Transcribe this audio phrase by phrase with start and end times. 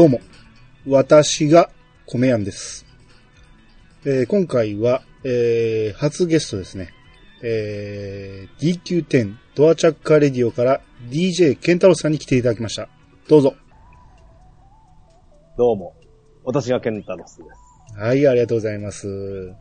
[0.00, 0.20] どうも、
[0.86, 1.68] 私が
[2.06, 2.86] 米やんです。
[4.06, 6.94] えー今回は、えー初ゲストですね。
[7.42, 10.80] えー DQ10 ドアチャッカーレディオから
[11.10, 12.88] DJ ケンタロウさんに来ていただきました。
[13.28, 13.54] どうぞ。
[15.58, 15.94] どうも。
[16.44, 17.44] 私がケンタロスで
[17.92, 18.00] す。
[18.00, 19.52] はい、ありがとうございます。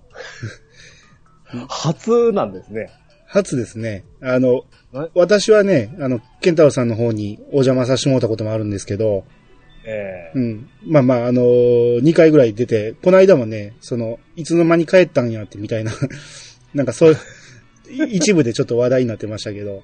[1.68, 2.90] 初なんですね。
[3.28, 4.06] 初ですね。
[4.22, 9.26] あのえ、私はね、あの、ケンタロウさんの方にお邪魔させてもらったこともあるんですけど、
[9.86, 10.70] えうん。
[10.86, 15.94] まあまあ、あのー、2回ぐらい出て、この間もね、その、いつの間に帰ったんやってみたいな、
[16.74, 17.14] なんかそう
[17.90, 19.84] いう、一部でちょっと話題になってましたけど。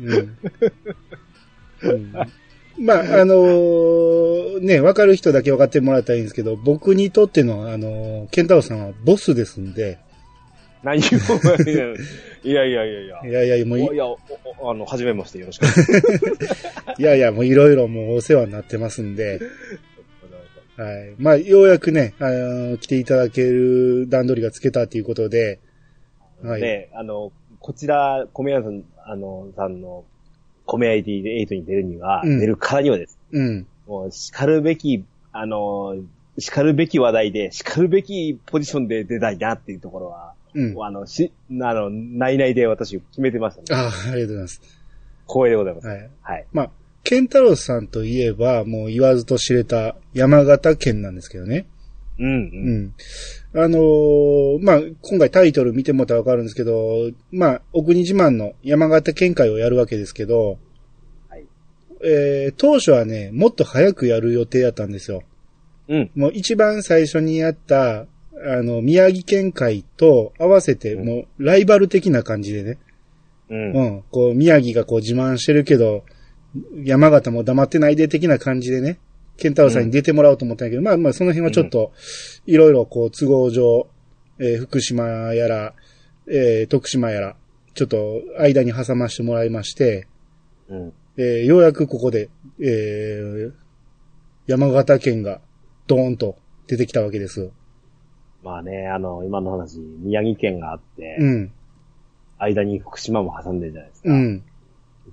[0.02, 0.36] ん。
[1.80, 2.12] うん、
[2.78, 9.98] まあ、あのーね、わかる人だけ分かってもらったらいいんですけど、僕にとっての、あのーケンタロウさんはボスですんで、
[10.88, 11.02] 何を、
[12.48, 13.20] いやいやいやいや。
[13.26, 15.66] いやいや、もういおいや、あの、はじめましてよろしく
[16.98, 19.40] いやいや、もういろいろもうお世話になってますんで、
[20.76, 21.14] はい。
[21.18, 25.58] まあ、ようやくね、あの来ていただける段取りがつけたということで、
[26.42, 26.60] はい。
[26.60, 30.04] で、あの、こちら、米屋さん、あの、さんの、
[30.66, 33.18] 米 ID で8に出るには、うん出るからにはです。
[33.32, 33.66] うん。
[33.86, 35.96] もう、叱るべき、あの、
[36.38, 40.84] 叱るべき話題で、叱るべきポジションで出たいなっていうところは、うん。
[40.84, 43.66] あの、し、あの、内々で私決めてましたね。
[43.70, 44.62] ああ、ありがとうございます。
[45.26, 45.86] 光栄でございます。
[45.86, 46.10] はい。
[46.22, 46.46] はい。
[46.52, 46.70] まあ、
[47.04, 51.66] ケンタロウさんといえば、もう言わずと知れた山形県なんですけどね。
[52.18, 52.28] うん、う。
[52.28, 52.94] うんん。
[53.54, 60.58] あのーまあ、今回タイトル見てもらったらわかるんですけど、まあ、お国自慢の山形県会をやるわけですけど、
[61.28, 61.44] はい。
[62.04, 65.22] えー、当初はね、もっと早くやる予定やったんですよ。
[65.88, 66.10] うん。
[66.14, 68.06] もう一番最初にやった、
[68.46, 72.78] あの、宮城県会と合わせて、うんもう、ライバル的な感じでね。
[73.50, 73.72] うん。
[73.72, 74.02] うん。
[74.10, 76.04] こう、宮城がこう自慢してるけど、
[76.84, 78.98] 山形も黙ってないで的な感じでね、
[79.36, 81.92] ケンタロウさんに出てもらおうと思ったんやけど、まあまあその辺はちょっと、
[82.46, 83.88] いろいろこう都合上、
[84.40, 85.04] えー福島
[85.34, 85.74] やら、
[86.26, 87.36] えー徳島やら、
[87.74, 90.06] ちょっと間に挟ましてもらいまして、
[90.68, 90.92] うん。
[91.16, 92.28] えーようやくここで、
[92.60, 93.52] えー
[94.46, 95.40] 山形県が
[95.86, 97.50] ドーンと出てきたわけです。
[98.42, 101.52] まあね、あの、今の話、宮城県があって、うん。
[102.38, 104.10] 間に福島も挟んでるじゃないですか。
[104.10, 104.42] うん。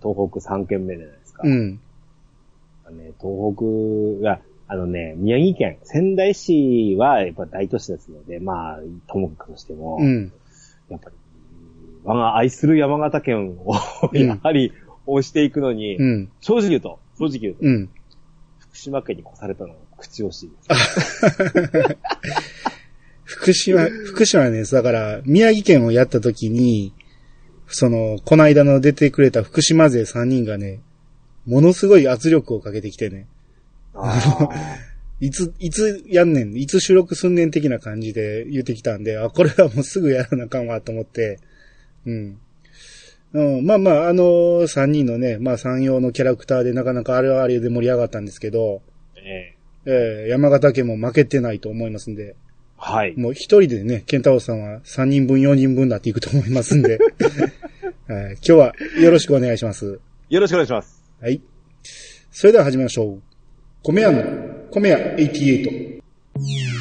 [0.01, 1.41] 東北3県目じゃないですか。
[1.43, 1.79] うん。
[2.91, 3.55] ね、東
[4.19, 10.31] 北が、あのね、宮城県、仙台市はやっぱ大都市ですので、まあ、ともかくとしても、うん。
[10.89, 11.15] やっぱり、
[12.03, 13.73] 我が愛する山形県を、
[14.11, 14.71] うんやはり
[15.07, 16.31] 押していくのに、うん。
[16.41, 17.89] 正直言うと、正直言うと、うん。
[18.59, 21.97] 福島県に越されたのが口惜しいです。
[23.25, 26.93] 福島、福島ね、だから、宮城県をやった時に、
[27.67, 30.79] その、この間の出てくれた福島勢3人がね、
[31.45, 33.27] ものすごい圧力をかけてきてね、
[33.93, 34.49] あ
[35.19, 41.39] いつ、いつやんねん、いつ収録すんねん的な感じで言ってきたんで、あ、これはもうすぐやらなあかんわと思って、
[42.05, 42.37] うん。
[43.33, 49.55] うん、まあまあ、あの3人のね、まあ山陽のキャラクターでなかなかあれはあれで盛り上がったんですけど、ーえ。
[49.87, 52.44] えー山形県も負けてないと思いますんで、ー
[52.77, 53.17] はい。
[53.17, 56.99] もう一人でね、ケンタロウさんは3人分、4人分だっていくと思いますんで、
[58.07, 59.99] はい今日はよろしくお願いします。
[60.29, 61.03] よろしくお願いします。
[61.21, 61.41] はい。
[62.31, 63.21] それでは始めましょう。
[63.81, 64.23] 米屋の、
[64.71, 66.74] 米屋88。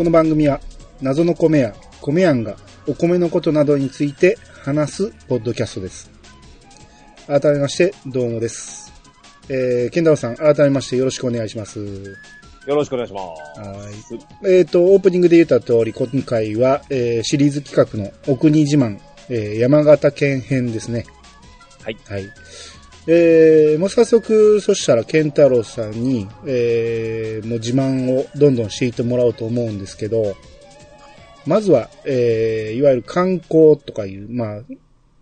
[0.00, 0.62] この番組は
[1.02, 2.56] 謎の米屋、米屋が
[2.86, 6.10] お米のことなどについて話すポッドキャストです。
[7.26, 8.94] 改めまして、どうもです。
[9.50, 11.78] えー、ケンタロウさん、改めましてよろしくお願いします。
[12.66, 13.20] よろしくお願いしま
[13.56, 13.60] す。
[13.60, 13.90] は
[14.48, 14.50] い。
[14.50, 18.98] えっ、と、オープニングで言った通り、今回は、えーシリーズ企画のお国自慢、
[19.28, 21.04] えー山形県編ですね。
[21.82, 21.98] はい。
[22.08, 22.24] はい。
[23.12, 30.36] えー、もう早速、そしたら、ケンタロウさんに、えー、もう自慢をどんどんしていってもらおうと思うんですけど、
[31.44, 34.60] まずは、えー、いわゆる観光とかいう、まあ、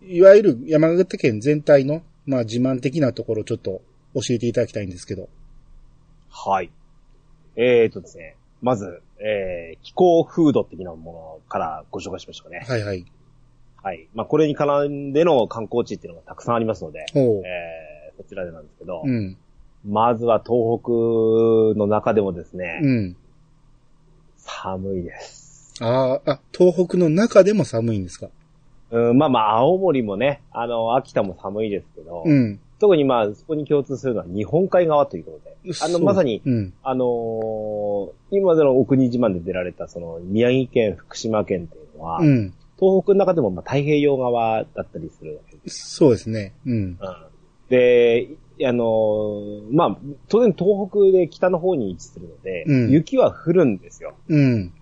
[0.06, 3.80] いわゆる山形県全体の、まあ、自慢的なところをちょっと
[4.14, 5.30] 教えていただきたいんですけど。
[6.28, 6.70] はい。
[7.56, 8.36] えーとですね。
[8.60, 12.66] まず、えー、気候風土的なものからご紹介しましょうかね。
[12.68, 13.06] はいはい。
[13.82, 14.08] はい。
[14.14, 17.06] まあ、これに絡んでの観光地っていうのがたくさんありますので。
[17.14, 19.36] えー、そちらでなんですけど、うん。
[19.86, 20.90] まずは東北
[21.78, 23.16] の中でもですね、うん。
[24.36, 25.74] 寒いです。
[25.80, 28.28] ああ、あ、東北の中でも寒いんですか？
[28.90, 32.58] うん、まあまあ、青森もね、あの、秋田も寒いですけど、うん。
[32.80, 35.74] 特にまあ、そこに共通するのは日本海側ということで。
[35.82, 36.74] あの、まさに、うん。
[36.82, 42.54] あのー今までの奥国島で出られた、その、宮城県、福島県っていうのは、うん。
[42.78, 45.96] 東北の中でもまあ太平洋側だったりするわけです。
[45.96, 46.54] そうですね。
[46.66, 46.74] うん。
[46.74, 46.98] うん、
[47.68, 48.28] で、
[48.64, 49.98] あのーまあ、
[50.28, 54.14] 当然東北で北の方に位置するので、うん雪は降るんですよ。
[54.28, 54.72] うん。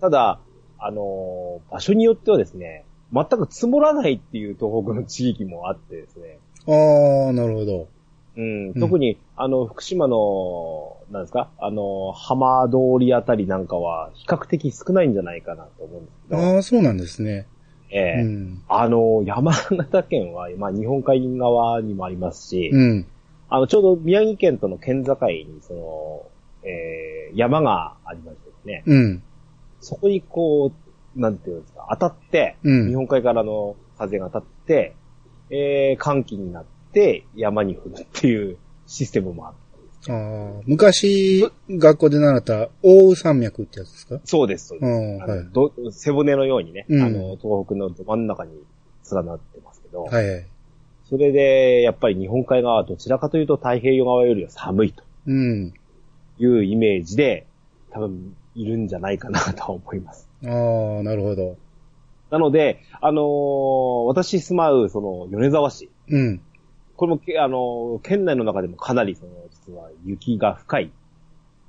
[0.00, 0.40] ただ、
[0.78, 7.88] あのー場所によってはですね、全く積もらないっていう東北の地域もあってですね、ああ、なるほど。
[8.36, 17.46] うん、うん特に、あの、福島の、なんですか、あの、浜通りあたりなんかは、比較的少ないんじゃないかなと思うんですけど、ああ、そうなんですね。
[17.90, 18.62] ええうん。
[18.68, 23.06] あの、山形県は、まあ、日本海側にもありますし、うん。
[23.48, 26.22] あの、ちょうど宮城県との県境に、その、
[26.68, 29.22] えー、山がありましてですね、うん。
[29.80, 30.72] そこにこ
[31.16, 34.94] う、なんていうんですか、当たって、うん日本海からの風が当たって、
[35.50, 39.56] えー、寒気になって山に降るっていうシステムもある。
[39.65, 39.65] あ
[40.08, 44.20] あ、昔、学校で習った大雨山脈ってやつですか？
[44.24, 44.92] そうです、そううです。
[44.92, 45.48] ん、はい。
[45.52, 48.52] ど背骨のようにね、うんあの、東北のど真ん中に
[49.12, 50.46] 連なってますけど、はいはい。
[51.08, 55.72] それで、やっぱり日本海側はどちらかというと太平洋側よりは寒いとうん。
[56.38, 57.46] いうイメージで、
[57.90, 60.28] 多分いるんじゃないかなとは思います。
[60.44, 61.56] ああ、なるほど。
[62.30, 65.90] なので、あのー私住まう、その、米沢市。
[66.08, 66.40] うん。
[66.96, 69.30] これもけ、あのー県内の中でもかなり、その、
[69.66, 70.90] 実は雪が深い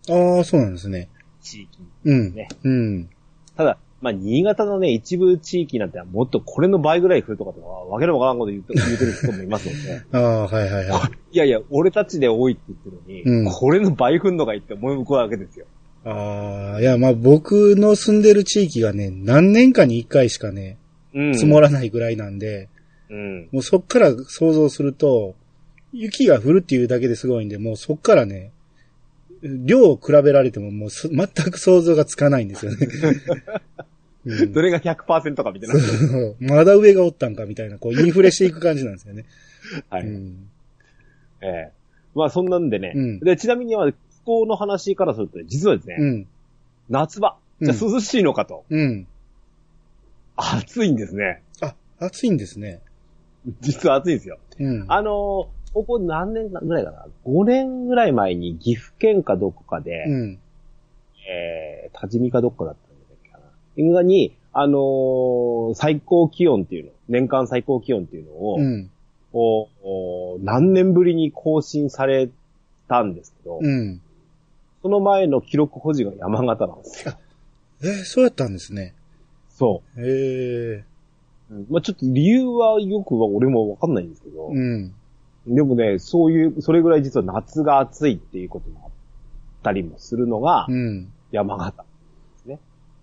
[0.10, 1.10] ああ、そうなんですね。
[1.42, 1.80] 地域。
[2.06, 2.34] うん。
[2.34, 3.10] ねうん。
[3.56, 11.12] ただ、まあ、新潟のね、一部地域なんてもっとこれの倍ぐらい降るとかとか、わけのわからんこと言うと言うてる人もいますので、 ああ、はいはいはい。
[11.32, 15.66] いやいや、俺たちで多いって言ってるのに、うんこれの倍降んのかいって思い向くわけですよ。
[16.06, 20.78] ああ、いや、まあ僕の住んでる地域がね、何年かに一回しかね、
[21.14, 21.34] うん。
[21.34, 22.70] 積もらないぐらいなんで、
[23.10, 23.50] うん。
[23.52, 25.36] もうそっから想像すると、
[25.94, 28.52] 雪が降るっていうだけですごいんで、もうそっからね、
[29.42, 32.88] 量を比べられてももうす 全く想像がつかないんですよね。
[34.26, 36.56] うんどれが100%かみたいな。
[36.58, 39.24] まだ上がおったんかみたいな、こうインフレしていく感じなんですよね。
[39.90, 40.04] はい。
[40.04, 40.50] うん
[41.42, 41.72] ええ
[42.14, 42.92] まあそんなんでね。
[42.94, 46.28] うんで、ちなみには気候の話からすると、実はですね、うん。
[46.90, 47.38] 夏場。
[47.62, 48.66] じゃ涼しいのかと。
[48.70, 49.08] うん。
[50.36, 51.42] 暑いんですね。
[51.62, 52.82] あ、暑いんですね。
[53.62, 54.40] 実は暑いんですよ。
[54.60, 54.86] うん。
[54.90, 60.40] あのーここ何年ぐらいかな ?5 年ぐらい前に岐阜県かどこかで、うん。
[61.30, 63.38] えー、多治見かどっかだったんだっけか
[63.96, 64.02] な。
[64.02, 68.90] に、あのー最高気温っていうの、年間最高気温っていうのを、うん。
[69.34, 72.30] おお何年ぶりに更新され
[72.88, 74.02] たんですけど、うん。
[74.82, 77.14] その前の記録保持が山形なんですよ。
[77.84, 78.96] えーそうやったんですね。
[79.52, 80.84] そええ
[81.52, 81.54] う。
[81.54, 84.94] うんまあちょっと理由はよくは俺もわかんないんですけど、うん。
[85.48, 88.92] でもね、そういう、それぐらい実は夏が暑いっていうこともあっ
[89.64, 91.12] たりもするのがうん。
[91.32, 91.86] 山形。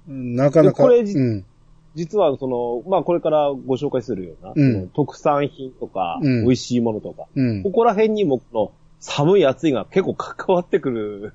[0.07, 0.83] なかなか。
[0.83, 1.45] でこれじうん。
[1.95, 7.71] 実はその、まあこれからご紹介するような、うん特産品とか、うん美味しいものとか、うんこ。
[7.71, 11.33] こら辺にもこの寒い暑いが結構関わってくる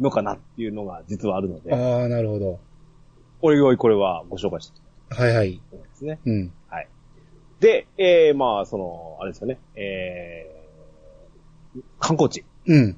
[0.00, 2.58] のかなっていうのが実はあるので、ああ、なるほど。
[3.42, 4.80] おいおいこれはご紹介して
[5.14, 5.52] はいはい。
[5.52, 6.18] たいと思いますね。
[6.26, 6.52] うん。
[7.60, 12.44] で、えー、まあその、あれですよね、えー、観光地。
[12.66, 12.96] うん。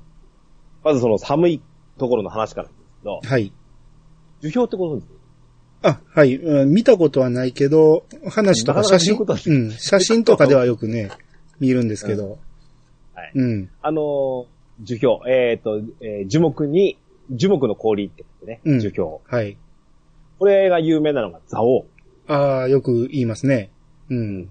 [0.85, 1.63] まずその寒い
[1.99, 3.53] ところの話からなんですけど、はい。
[4.41, 5.09] 樹氷ってことです
[5.83, 6.37] あ、はい。
[6.37, 9.71] うん見たことはないけど、話とかなかなか写真、見ることはうん。
[9.73, 11.11] 写真とかではよくね、
[11.59, 12.39] 見るんですけど。
[13.15, 13.33] はい。
[13.35, 13.71] うん。
[13.83, 14.47] あのー、
[14.81, 16.99] 樹氷、えっ、と、えー樹木に、
[17.31, 19.19] 樹木の氷って言ってね、うん樹氷。
[19.27, 19.57] はい。
[20.39, 21.87] これが有名なのが蔵王。
[22.29, 23.72] ああ、よく言いますね。
[24.15, 24.51] うん。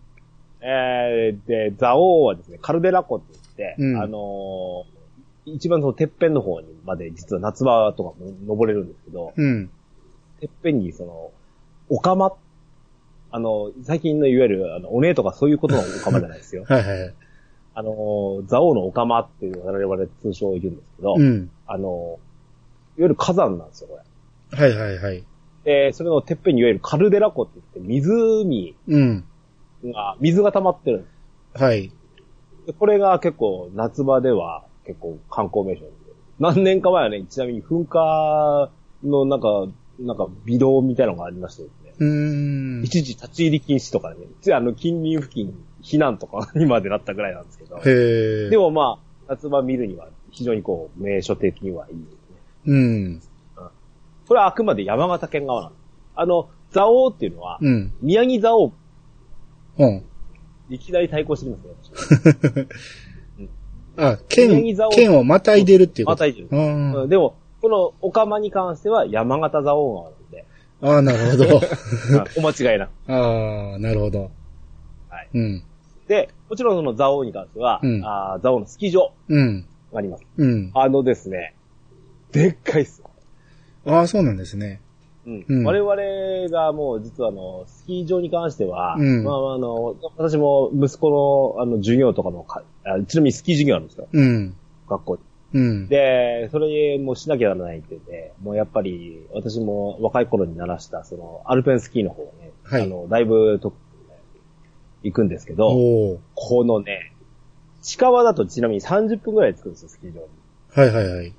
[0.62, 5.02] えー、で、蔵王はですね、カルデラ湖って言って、うんあのー
[5.46, 9.72] 一番そのてっぺんの方にまで実は夏場とかも登れるんですけど、うん。
[10.40, 11.32] てっぺんにその、
[11.90, 12.34] おかま、
[13.32, 16.64] あの、最近のいわゆる、あの、お姉とかそういうことのおかまじゃないですよ。
[16.70, 17.14] はいはいはい。
[17.74, 21.50] あの、蔵王のおかまっていう我々通称言うんですけど、うん。
[21.66, 22.20] あの、
[22.98, 24.00] いわゆる火山なんですよ、こ
[24.52, 24.58] れ。
[24.58, 25.24] はいはいはい。
[25.64, 29.24] で、それのてっぺんにいわゆるカルデラ湖って言って、湖うん。
[29.84, 31.08] が、水が溜まってるんで
[31.58, 31.92] すはい。
[32.66, 35.92] でこれが結構夏場では結構観光名所で。
[36.40, 38.72] 何年か前はね、ちなみに噴火
[39.04, 39.68] のなんか、
[40.00, 41.94] なんか微動みたいなのがありましてですね。
[42.00, 42.84] うーん。
[42.84, 47.78] 一時立ち入り禁止とかね、つあの近隣付近避難とかにまでなったぐらいなんですけど。
[47.78, 47.82] へ
[48.48, 48.50] え。
[48.50, 52.18] でもまあ、夏場見るには非常にこう、名所的にはいいですね。
[52.66, 53.22] うん。
[54.28, 55.82] これはあくまで山形県側なんです。
[56.16, 57.94] あの、蔵王っていうのは、うん。
[58.02, 58.74] 宮城蔵王、
[59.86, 60.04] うん。
[60.74, 62.68] いきなり対抗してますね。
[63.98, 66.16] あ、剣宮城蔵、王剣をまたいでるっていうこと？
[66.16, 66.48] またいでる。
[66.50, 70.46] うんうんでも、このオカマに関しては山形蔵王川なんで、
[70.82, 71.56] ああ、なるほど。
[72.18, 72.92] はいお間違いなく。
[73.08, 74.32] ああ、なるほど。
[75.10, 75.30] はい。
[75.34, 75.64] うん。
[76.08, 79.66] で、もちろんその蔵王に関しては、うんあー蔵王のスキー場うん。
[79.94, 80.24] があります。
[80.38, 80.72] うん。
[80.74, 81.54] あのですね、
[82.32, 83.04] でっかいっす。
[83.86, 84.81] ああ、そうなんですね。
[85.26, 94.56] うんうん我々がもう実はあの、スキー場に関しては、うんまああの、私も息子のあの授業とかもかあ、ちなみにスキー授業あるんですよ、うん。
[94.90, 95.22] 学校に。
[95.54, 95.88] うん。
[95.88, 103.74] で、それもしなきゃならないって言って、もうやっぱり私も若い頃に鳴らした、その、アルペンスキーの方をね、はいあの、だいぶと、
[105.04, 107.14] 行くんですけど、このね、
[107.82, 110.28] 近場だとちなみに30分くらい着くんですよ、スキー場に。
[110.74, 111.34] はいはいはい。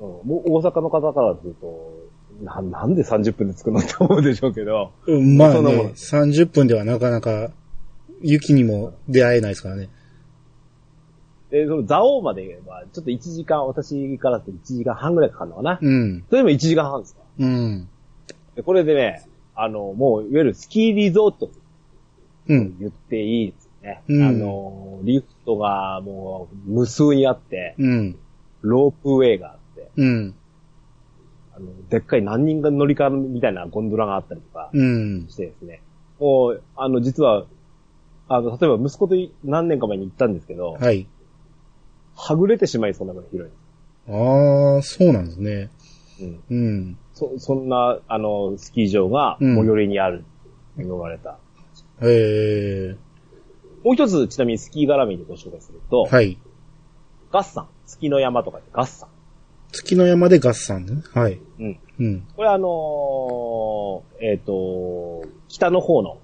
[0.00, 1.95] うん、もう大阪の方からすると、
[2.42, 7.50] な、なんで30分で着くのって思うでしょうけど、うんまあねそんなもん、30分ではなかなか
[8.22, 9.88] 雪にも出会えないですからね。
[11.50, 15.78] で、その蔵王までは、ちょっと1時間、私からすると1時間半くらいかかるのかな。
[15.80, 16.24] うん。
[16.28, 17.88] それでも1時間半ですかうん。
[18.56, 19.24] で、これでね、
[19.54, 21.50] あの、もう、いわゆるスキーリゾート
[22.48, 22.78] うん。
[22.78, 24.02] 言っていいですね。
[24.08, 28.16] うんあの、リフトがもう無数にあって、うん。
[28.62, 30.34] ロープウェイがあって、うん。
[31.56, 35.26] あの、でっかい何人が乗り換えるみたいなゴンドラがあったりとかうん。
[35.28, 35.82] してですね。
[36.20, 37.46] もう、あの、実は、
[38.28, 41.06] あの、例えば息子と何年か前に行ったんですけど、はい。
[42.14, 43.52] はぐれてしまいそうなぐらい広い。
[44.08, 45.70] ああ、そうなんですね。
[46.20, 46.42] うん。
[46.50, 46.98] うん。
[47.14, 50.24] そ、そんな、あの、スキー場がうん最寄りにある、
[50.76, 51.38] 言われた。
[52.02, 52.96] へえ。
[53.82, 56.38] もう一つ、ちなみにスキー絡みにご紹介すると、はい。
[57.32, 57.68] ガッサン。
[57.86, 59.08] 月の山とかでガッサン。
[59.72, 61.02] 月の山で合算ね。
[61.12, 61.40] はい。
[61.58, 61.80] うん。
[61.98, 62.26] うん。
[62.36, 66.18] これあのーえっ、と、北の方の、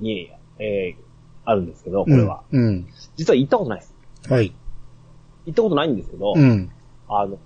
[0.00, 1.08] に、えー
[1.48, 2.42] あるんですけど、これは。
[2.52, 2.86] うん。
[3.16, 3.94] 実は行ったことないです。
[4.26, 4.32] うん。
[4.34, 4.52] はい。
[5.46, 6.70] 行ったことないんですけど、うん。
[7.08, 7.38] あの、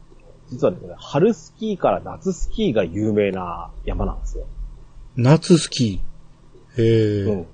[0.50, 4.46] 実はね、春スキーから夏スキーが有名な山なんですよ。
[5.14, 6.82] 夏スキー。
[6.82, 7.22] へえ。
[7.22, 7.46] うん。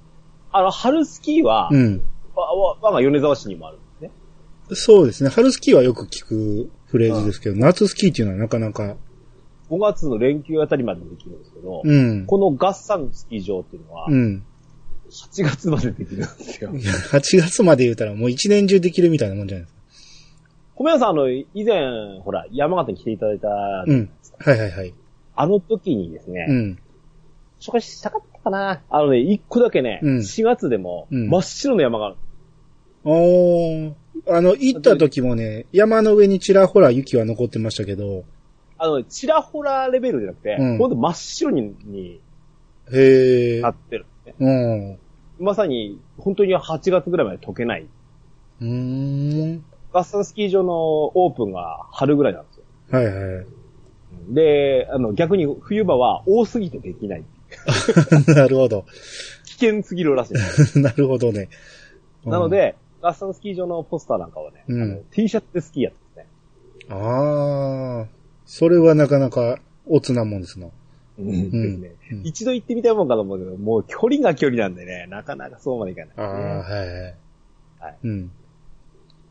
[0.50, 2.02] あの、春スキーは、うん。
[2.34, 4.10] わわ我が米沢市にもあるんですね。
[4.74, 5.28] そうですね。
[5.28, 8.96] 春スキーはよく聞くフレーズですけど、夏スキーっていうのはなかなか。
[9.70, 12.26] 5月の連休あたりまでできるんですけど、うん。
[12.26, 14.42] このガッサンスキー場っていうのは、うん。
[15.10, 16.84] 8月までできるんですよい。
[16.84, 19.78] や、8月まで言うたらもう一年中できるみたいなもんじゃないですか。
[20.76, 23.48] 小宮さん、あの、以前、ほら、山形に来ていただいた、
[23.86, 24.10] うん。
[24.38, 24.94] はいはいはい。
[25.34, 26.78] あの時にですね、うん。
[27.60, 32.16] 紹介したかったかなあのね、一個だけね、うん4月でも、うん真っ白の山がある。
[33.04, 33.92] おー。
[34.26, 38.24] あの、行った時もね、山の上にちらほら雪は残ってましたけど、
[38.78, 42.20] あの、ちらほらレベルじゃなくて、うんほんと真っ白にに
[42.92, 43.70] へえな。
[43.70, 44.34] ってるね。
[44.38, 44.98] うん。
[45.38, 47.86] まさに、本当に8月ぐらいまで溶けない。
[48.60, 49.64] うーん。
[49.92, 50.72] ガッサンスキー場の
[51.14, 52.64] オープンが春ぐらいなんですよ。
[52.90, 53.46] はいはい。
[54.30, 57.24] で、あの、逆に冬場は多すぎてできない。
[58.28, 58.84] なるほど。
[59.44, 60.34] 危険すぎるらしい。
[60.80, 61.48] なるほどね。
[62.24, 66.26] なので、ガッサンスキー場のポスターなんかはね、うん T シャツでスキーやってますね。
[66.90, 68.06] ああ、
[68.46, 70.68] それはなかなかおつなもんですな。
[71.18, 71.88] うんですね。
[72.12, 76.26] うん一度行ってみたいもんかと思うけど、もう距離が距離なんでね、なかなかそうまでいかない、ああ、
[76.58, 77.14] はいはい。
[77.80, 78.30] はいうん。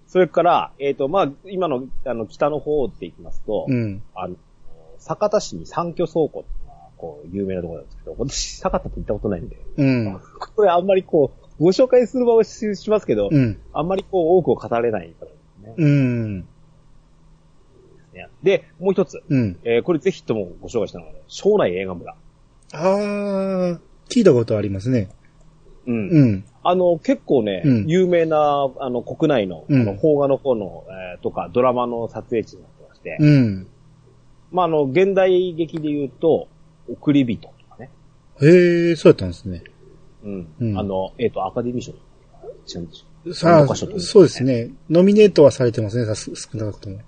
[0.08, 4.02] それから、えっ、と、まあ、今の、あの、北の方って行きますと、うん。
[4.16, 4.36] あの、
[5.00, 10.20] 酒田市に三居倉庫っていうのが、こう、有名なところなんですけど、私、酒田って行ったことないんで、うん。
[10.56, 13.60] これあんまりこう、ご紹介する場をししますけど、うん。
[13.74, 15.74] あんまりこう、多くを語れないからですね。
[15.78, 16.48] うん。
[18.44, 19.60] で、もう一つ、うん。
[19.64, 22.14] えーこれぜひともご紹介したのがね、庄内映画村。
[22.14, 22.18] あ
[22.74, 25.10] あ、聞いたことありますね。
[25.86, 26.10] うん。
[26.10, 26.46] うん。
[26.64, 30.86] あの、結構ね、うん有名な、あの、国内の、うんあの、邦画の方の、
[31.16, 33.68] えーとか、ドラマの撮影地になってまして、うん。
[34.52, 36.48] まあ、あの、現代劇で言うと、
[36.90, 37.90] 送り人とかね。
[38.42, 39.64] へえ、そうやったんですね。
[40.24, 40.48] うん。
[40.60, 41.94] うんあの、えっ、と、アカデミー賞
[43.34, 44.72] さあ、そうですね。
[44.90, 47.00] ノミネートはされてますね、さす少なくとも。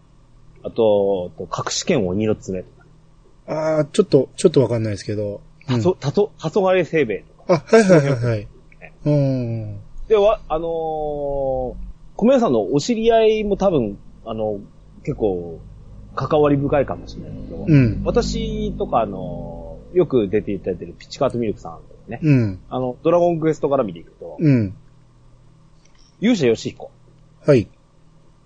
[0.64, 2.86] あと、と隠し剣鬼の爪とか、
[3.48, 5.42] ああ、ちょっと、ちょっとわかんないですけど。
[5.70, 7.64] うんたそ、たと、たそがれせいべいとか。
[7.70, 8.48] あ、はいはいはいはい。
[9.06, 9.80] うん。
[10.08, 11.76] で、わ、あのー、小
[12.24, 14.60] 宮さんのお知り合いも多分、あの、
[15.04, 15.60] 結構、
[16.16, 18.02] 関わり深いかもしれないけど、うん。
[18.04, 22.60] 私とか、あの、よく出ていただいてるピッチカートミルクさんね、うん。
[22.70, 24.76] あの、ドラゴンクエストから見ていくと、うん。
[26.20, 26.92] 勇者ヨシヒコ。
[27.46, 27.70] はい。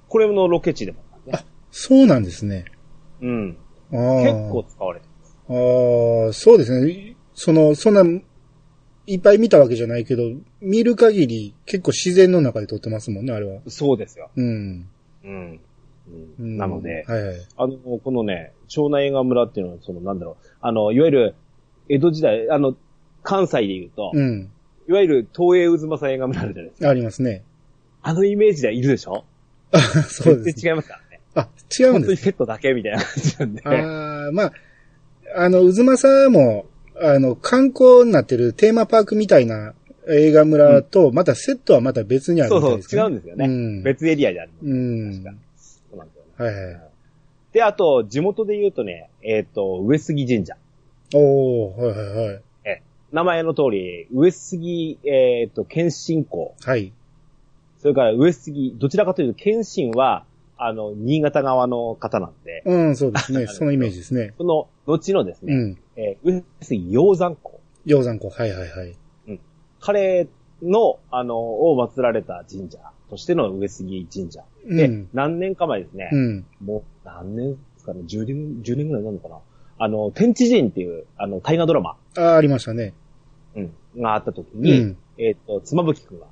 [0.08, 1.46] これのロケ地でもあったね。
[1.72, 2.66] そうなんですね。
[3.22, 3.58] うん。
[3.92, 4.22] ああ。
[4.22, 5.12] 結構使われてる。
[6.26, 7.16] ああ、そうですね。
[7.34, 8.04] その、そんな、
[9.06, 10.24] いっぱい見たわけじゃないけど、
[10.62, 13.62] 見る限り結構自然の中で撮ってますもんね、あれは。
[13.68, 14.30] そうですよ。
[14.36, 14.88] うん。
[15.24, 15.60] うん。
[16.06, 17.36] ううんん、なので、はいはい。
[17.58, 21.36] あの、このね、庄内映画村っていうのは、その、なんだろう、あの、いわゆる、
[21.90, 22.76] 江戸時代、あの、
[23.24, 24.52] 関西で言うと、うん。
[24.88, 26.90] いわゆる東映渦政映画村あるじゃないですか。
[26.90, 27.44] ありますね。
[28.02, 29.24] あのイメージではいるでしょ？
[29.72, 31.22] あ、そうです、全然違いますからね。
[31.36, 31.50] あ、
[31.80, 32.08] 違うん本です。
[32.08, 33.62] 当にセットだけみたいな感じなんで。
[33.64, 34.54] ああ、まあ、
[35.36, 36.66] あの、渦政も、
[37.02, 39.74] あの、観光になってるテーマパークみたいな
[40.10, 43.46] 映画村と、またセットはまた別にあるそうそう、みたいです、違うんですよね。
[43.46, 43.84] うん。
[43.84, 44.52] 別エリアである。
[44.62, 45.12] うん。
[45.12, 46.52] 確かはそうなんですよね。
[46.52, 46.82] いはい。
[47.54, 50.56] で、あと、地元で言うとね、えっ、と、上杉神社。
[51.16, 52.42] おー、はいはいはい。
[53.14, 56.56] 名前の通り、上杉、えっ、と、謙信公。
[56.62, 56.92] はい。
[57.78, 60.26] それから上杉、どちらかというと、謙信は、
[60.58, 63.46] あの、新潟側の方なんで、うん、そうですね。
[63.48, 64.34] そのイメージですね。
[64.36, 65.78] その、後のですね、うん。
[65.96, 67.60] えー上杉鷹山公。
[67.86, 68.96] 鷹山湖、はいはいはい。
[69.80, 70.28] 彼
[70.64, 72.80] の、あの、を祀られた神社
[73.12, 74.44] としての上杉神社。
[74.66, 76.46] で、うん何年か前ですね、うん。
[76.66, 79.38] もう何年ですかね、10年、10年ぐらいになるのかな。
[79.78, 82.94] あの、天地人っていう、あの、大河ドラマ、ああ、ありましたね。
[83.56, 84.98] うん、があった時うに、ん。
[85.18, 86.26] えっ、と、妻夫木くんが、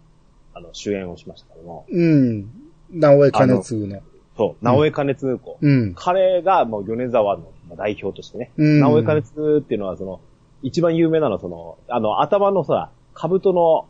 [0.54, 2.50] あの、主演をしましたけども、うん。
[2.92, 4.01] 直江金継の。
[4.38, 5.58] そう、直江兼次公。
[5.62, 5.94] うん。
[5.96, 10.20] 彼がもう米沢のまあ代表としてね、うん直江兼次っていうのはその、
[10.63, 13.88] 一番有名なのはその、あの、頭のさ、兜の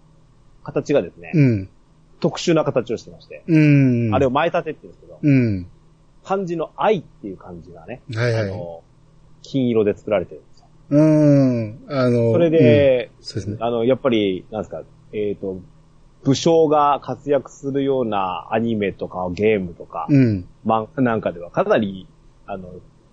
[0.64, 1.70] 形がですね、うん。
[2.20, 4.14] 特殊な形をしてまして、うん。
[4.14, 5.68] あれを前立てって言うんですけど、うん。
[6.24, 8.44] 漢字の愛っていう漢字がね、はいはい。
[8.44, 8.84] あの、
[9.42, 10.42] 金色で作られてる。
[10.92, 11.84] うん。
[11.88, 13.58] あの、それで、うんそうですね。
[13.62, 14.84] あの、やっぱり、なんですか、
[15.14, 15.62] えっ、と、
[16.24, 20.48] 武将が活躍するようなアニメとかゲームとか、うん。
[20.66, 22.08] 漫画なんかではかなり、
[22.46, 22.70] あの、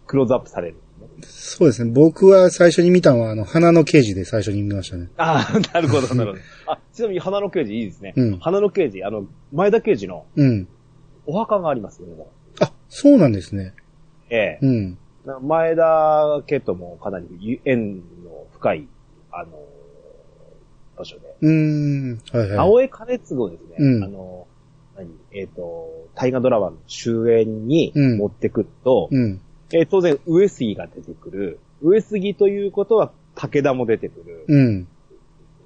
[0.07, 0.77] クローズアップされる。
[1.23, 1.91] そうですね。
[1.93, 5.09] 僕は最初に見たのは、あの、花の刑事で最初に見ましたね。
[5.17, 6.45] ああ、なるほど、なるほど。
[6.67, 8.13] あ、ちなみに花の刑事いいですね。
[8.17, 10.69] うん花の刑事、あの、前田刑事のうん。
[11.27, 12.25] お墓がありますよね。
[12.61, 13.75] あ、そうなんですね。
[14.31, 14.59] ええ。
[14.63, 14.99] うん。
[15.29, 18.03] な前田家ともかなり縁の
[18.53, 18.89] 深い、
[19.31, 19.51] あの、
[20.97, 21.37] 場所で。
[21.41, 22.21] うーん。
[22.33, 22.57] はいはい。
[22.57, 24.47] 直江兼次をですね、うんあの、
[24.97, 25.11] 何？
[25.33, 29.41] えっ、と、大河ドラマの終演にうん持ってくると、うん。
[29.73, 31.61] えー当然上杉が出てくる。
[31.83, 34.45] 上杉ということは武田も出てくる。
[34.49, 34.89] うん。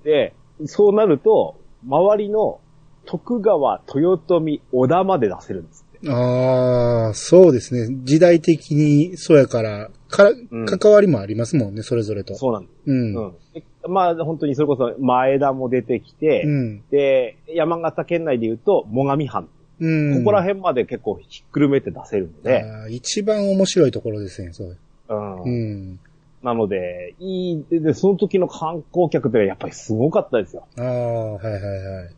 [0.05, 0.35] で、
[0.67, 2.61] そうなると、周りの
[3.07, 5.87] 徳川、豊臣、織田まで出せるんです。
[6.09, 7.97] ああ、そうですね。
[8.05, 12.35] 時代的に、そうやから、か、うん関わりもありますもんね、それぞれと。
[12.35, 12.73] そうなんです。
[12.87, 13.15] うん。
[13.15, 13.35] うん。
[13.55, 16.83] でまあ、本当にそれこそ前田も出てきて、うん。
[16.91, 19.49] で、山形県内で言うと、最上藩。
[19.81, 20.19] うん。
[20.19, 24.79] ここら辺まで結構ひっくるめて出せるので、あー一番面白いところですね、そう。
[25.09, 26.01] うんうん。
[26.43, 30.67] なので、いい、で、でその時の観光客ってやっぱりすごかったですよ。
[30.77, 32.15] ああ、はいはいはい。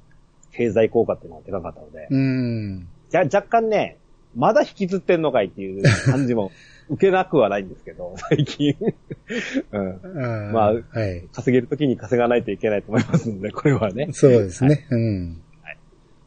[0.53, 2.09] 経済効果っていうのがでかかったので。
[2.11, 2.89] うん。
[3.11, 3.99] じゃ、若干ね、
[4.35, 6.51] まだ引きずってんのかいっていう感じも
[6.91, 8.75] 受けなくはないんですけど、最近。
[9.73, 10.53] うん。
[10.53, 11.25] まあはい。
[11.33, 14.09] 稼げる時に稼がないといけないと思いますので、これはね。
[14.13, 14.87] そうですね。
[14.91, 15.41] うん。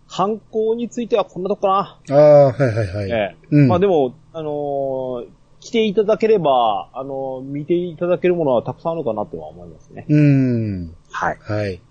[0.09, 3.09] 観光についてはこんなとこかああ、はいはいはい。
[3.09, 3.17] な。
[3.17, 3.47] ええ。
[3.51, 3.67] うん。
[3.67, 5.27] まあでも、あのー
[5.59, 10.05] 来ていただければ、あのー見ていただけるものはたくさんあるかなとは思いますね。
[10.07, 10.95] うん。
[11.11, 11.37] はい。
[11.41, 11.81] はい。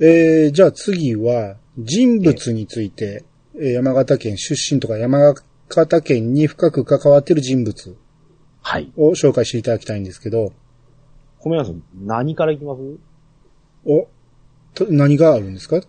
[0.00, 5.34] えー、じゃあ次は、人物について、えー山形県出身とか山
[5.68, 7.96] 形県に深く関わっている人物
[8.62, 8.92] はい。
[8.96, 10.52] を紹介していただきたいんですけど、
[11.40, 11.76] ごめんなさい。
[12.00, 12.80] 何からいきます？
[13.84, 14.08] お、
[14.74, 15.76] と何があるんですか？
[15.76, 15.82] 例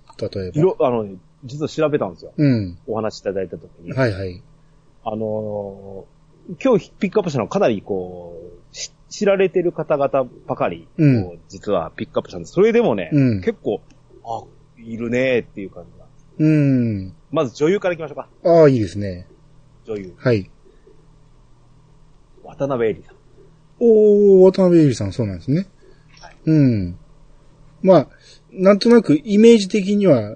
[0.47, 0.59] えば。
[0.59, 2.33] いろ、あのね、実は調べたんですよ。
[2.37, 2.77] うん。
[2.87, 3.91] お話しいただいた時に。
[3.91, 4.41] はいはい。
[5.03, 6.19] あのー
[6.59, 8.35] 今日ピックアップしたのはかなりこ
[8.71, 12.53] う、し知られてる方々ばかり、うん実はピックアップしたんです。
[12.53, 13.81] それでもね、うん結構、
[14.25, 14.43] あ、
[14.77, 15.98] いるねーっていう感じが。
[16.39, 17.13] うん。
[17.31, 18.29] まず女優からいきましょうか。
[18.43, 19.27] ああ、いいですね。
[19.85, 20.13] 女優。
[20.17, 20.49] はい。
[22.43, 23.15] 渡辺恵里さん。
[23.79, 25.67] おー、渡辺ゆりさん、そうなんですね。
[26.45, 26.97] うん。
[27.81, 28.07] まあ、
[28.51, 30.35] なんとなくイメージ的には、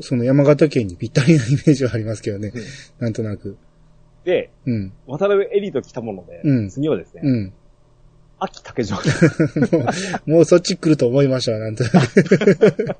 [0.00, 2.52] その山形県にぴったりなイメージはありますけどね。
[2.54, 2.62] うん
[2.98, 3.56] なんとなく。
[4.24, 4.92] で、うん。
[5.06, 7.52] 渡辺恵里と来たもので、うん次はですね、うん。
[8.40, 8.96] 秋竹城。
[9.78, 9.86] も
[10.26, 12.96] う、もうそっち来ると思いましたわ、なんとなく。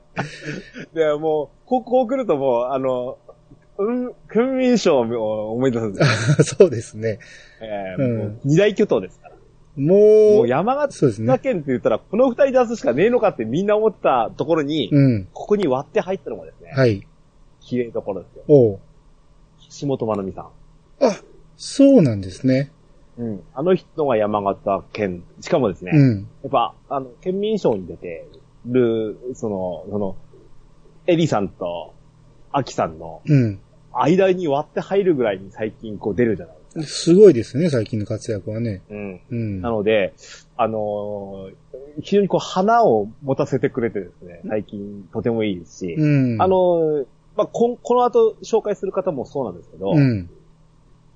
[0.94, 3.18] で、もう、ここう来るともう、あの、
[3.78, 6.44] うん、県民賞を思い出すんですよ。
[6.58, 7.20] そうですね。
[7.60, 9.34] えーうんもう二大巨頭ですから。
[9.76, 15.28] ももう、う山そうですね形県って言ったら、この二人出すしかねえのかってみんな思ったところに、うん。
[15.32, 17.06] ここに割って入ったのがですね、はい。
[17.60, 18.44] 綺麗どころですよ。
[18.48, 18.78] おう
[19.80, 20.46] 橋本まなみさん。
[21.00, 21.20] あ、
[21.56, 22.72] そうなんですね。
[23.18, 23.42] うん。
[23.54, 26.28] あの人が山形県、しかもですね、うん。
[26.42, 28.26] やっぱ、あの、県民賞に出て、
[28.66, 30.16] る、その、その、
[31.06, 31.94] エリさんと
[32.52, 33.60] アキさんのうん。
[33.92, 36.82] 間に割って入るぐらいに最近こう出るじゃないですか。
[36.82, 38.82] すごいですね、最近の活躍はね。
[38.90, 39.20] うん。
[39.30, 39.60] うん。
[39.62, 40.14] なので、
[40.56, 41.54] あのー
[42.00, 46.40] 非常にこう花を持たせてくれてですね、最近とてもいいですし、うん。
[46.40, 50.30] あのーまあ、こん、この後紹介する方もそうなんですけど、うん。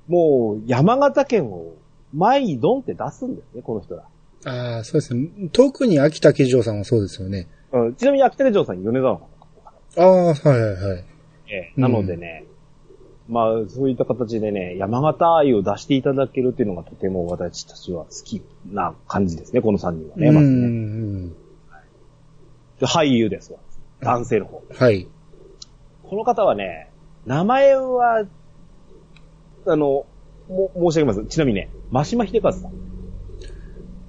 [0.09, 1.75] もう山形県を
[2.15, 4.05] 前にドンって出すんですね、この人ら。
[4.45, 5.29] ああ、そうですね。
[5.53, 7.49] 特に秋田慶城さんはそうですよね。
[7.73, 9.33] うん、ちなみに秋田城さん米沢の方
[9.97, 11.05] ああ、はいはいはい。
[11.49, 12.45] ええなのでね、
[13.29, 20.67] まあ、そういった形でね、山形愛を出していただけるっていうのがとても私たちは好きな感じですね、この3人はね、うまずね。
[20.67, 21.29] ん。
[21.31, 21.37] で
[22.87, 23.59] 俳優ですわ。
[24.01, 24.63] 男性の方。
[24.75, 25.09] はい。
[26.03, 26.91] この方はね、
[27.27, 28.27] 名前は、
[29.67, 30.07] あの、
[30.53, 31.25] も、申し上げます。
[31.27, 32.73] ちなみにね、真島秀和さん。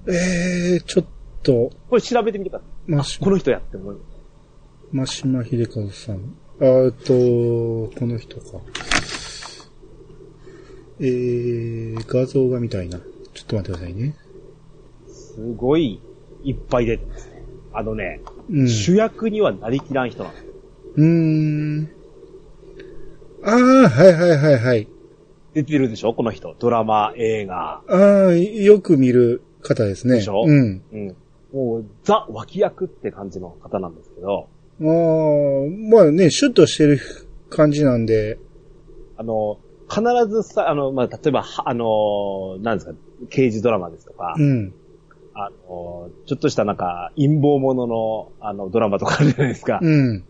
[0.06, 1.04] ええー、ちょっ
[1.42, 2.68] と、これ調べてみてください。
[2.94, 4.00] あまし、この人やって思う。
[4.92, 6.36] 真島秀和さん。
[6.60, 8.60] あーと、この人か。
[11.00, 12.98] えー、画像が見たいな。
[12.98, 14.14] ちょっと待ってくださいね。
[15.08, 16.00] すごい
[16.44, 17.42] いっぱい出てますね。
[17.72, 18.68] あのね、うん。
[18.68, 20.46] 主役にはなりきらん人なんです。
[20.96, 21.90] うーん。
[23.42, 23.54] ああ、
[23.88, 24.88] はいはいはいはい。
[25.54, 26.12] 出てるでしょ？
[26.14, 26.54] この人。
[26.58, 27.82] ドラマ、映画。
[27.88, 30.16] ああ、よく見る方ですね。
[30.16, 30.44] でしょ？
[30.46, 30.82] うん。
[30.92, 31.16] うん。
[31.52, 34.48] もう、ザ脇役って感じの方なんですけど、
[34.80, 34.86] ああ、
[35.90, 37.00] まあね、シュッとしてる
[37.48, 38.38] 感じなんで、
[39.16, 42.94] あの、必ずさ、あの、まあ、例えば、はあの、なんですか、
[43.30, 44.74] 刑事ドラマですとか、うん。
[45.34, 49.78] あの、ちょっとしたなんか、陰謀者の、あの、ドラマとかあるじゃないですか。
[49.80, 50.24] うん。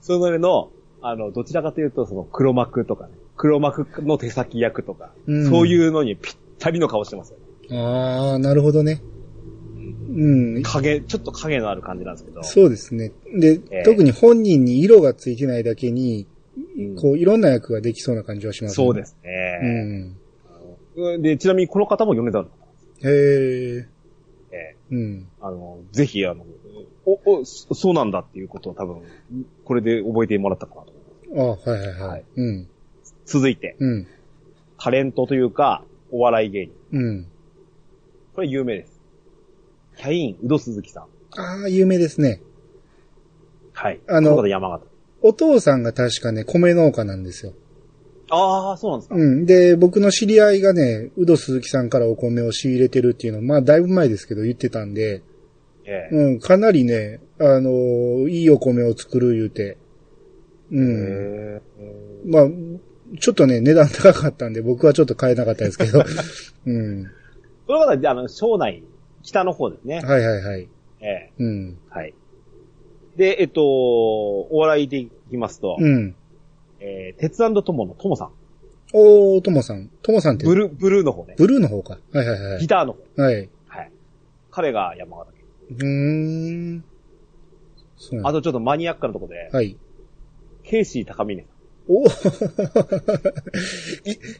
[0.00, 7.34] それの、あの、どちらかというと、その黒幕とかね、黒幕の手先役とか、うんそういうのにぴったりの顔してます。
[7.70, 9.02] ああ、なるほどね。
[10.08, 10.62] うん。
[10.62, 12.42] 影、ちょっと影のある感じなんですけど。
[12.42, 13.10] そうですね。
[13.38, 16.26] で、ええ特に本人に色がついてないだけに、
[16.78, 19.04] うんこう、いろんな役ができそうな感じはします、そうで。
[19.04, 19.60] すうね。
[19.62, 20.16] ん。
[20.96, 23.08] うんで、ちなみにこの方も米沢の方。
[23.08, 23.10] へ
[23.78, 23.88] え。
[24.52, 25.28] ええうん。
[25.40, 26.46] あの、ぜひ、あの、
[27.04, 29.02] お、お、そそうなんだっていうことを多分、
[29.64, 30.92] これで覚えてもらったかなと
[31.32, 31.68] 思います。
[31.68, 32.08] あはいはいはい。
[32.10, 32.68] はいうん。
[33.26, 34.06] 続いて、うん。
[34.78, 36.74] タレントというか、お笑い芸人。
[36.92, 37.26] うん。
[38.34, 39.00] これ有名です。
[39.96, 41.02] キャイン、宇戸鈴木さん。
[41.40, 42.40] ああ、有名ですね。
[43.72, 44.00] はい。
[44.08, 44.84] あの山形。
[45.22, 47.52] お父さんが確かね、米農家なんですよ。
[48.30, 49.14] ああ、そうなんですか。
[49.14, 49.46] うん。
[49.46, 55.22] で、僕の知り合いがね、うど鈴木さんからお米を仕入れてるっていうのを、まあ、だいぶ前ですけど言ってたんで、
[55.86, 59.76] ええうん、かなりね、あのーいいお米を作る言うて、
[60.72, 61.56] うん。
[61.56, 61.62] へ
[62.24, 62.48] まあ、
[63.20, 66.02] ちょっとね、値段高かったんで、僕はちょっと買えなかったですけど、
[66.66, 67.06] うん。
[67.66, 68.82] この方、あの、庄内、
[69.22, 70.00] 北の方ですね。
[70.00, 70.68] はいはいはい。
[71.00, 71.78] ええうん。
[71.88, 72.14] はい。
[73.16, 76.14] で、えっと、お笑いでいきますと、うん。
[76.80, 78.30] えー、鉄トモのトモさん。
[78.92, 79.90] おー、ともさん。
[80.02, 81.34] ともさんって、ブルー、ブルーの方ね。
[81.36, 81.98] ブルーの方か。
[82.12, 82.60] はいはいはい。
[82.60, 83.22] ギターの方。
[83.22, 83.48] はい。
[83.66, 83.92] はい。
[84.50, 85.78] 彼が山形県。
[85.78, 85.86] うー
[86.76, 86.84] ん。
[88.24, 89.76] あとちょっとマニアックなところで、はい。
[90.62, 91.53] ケイシー高峰さん。
[91.86, 92.04] お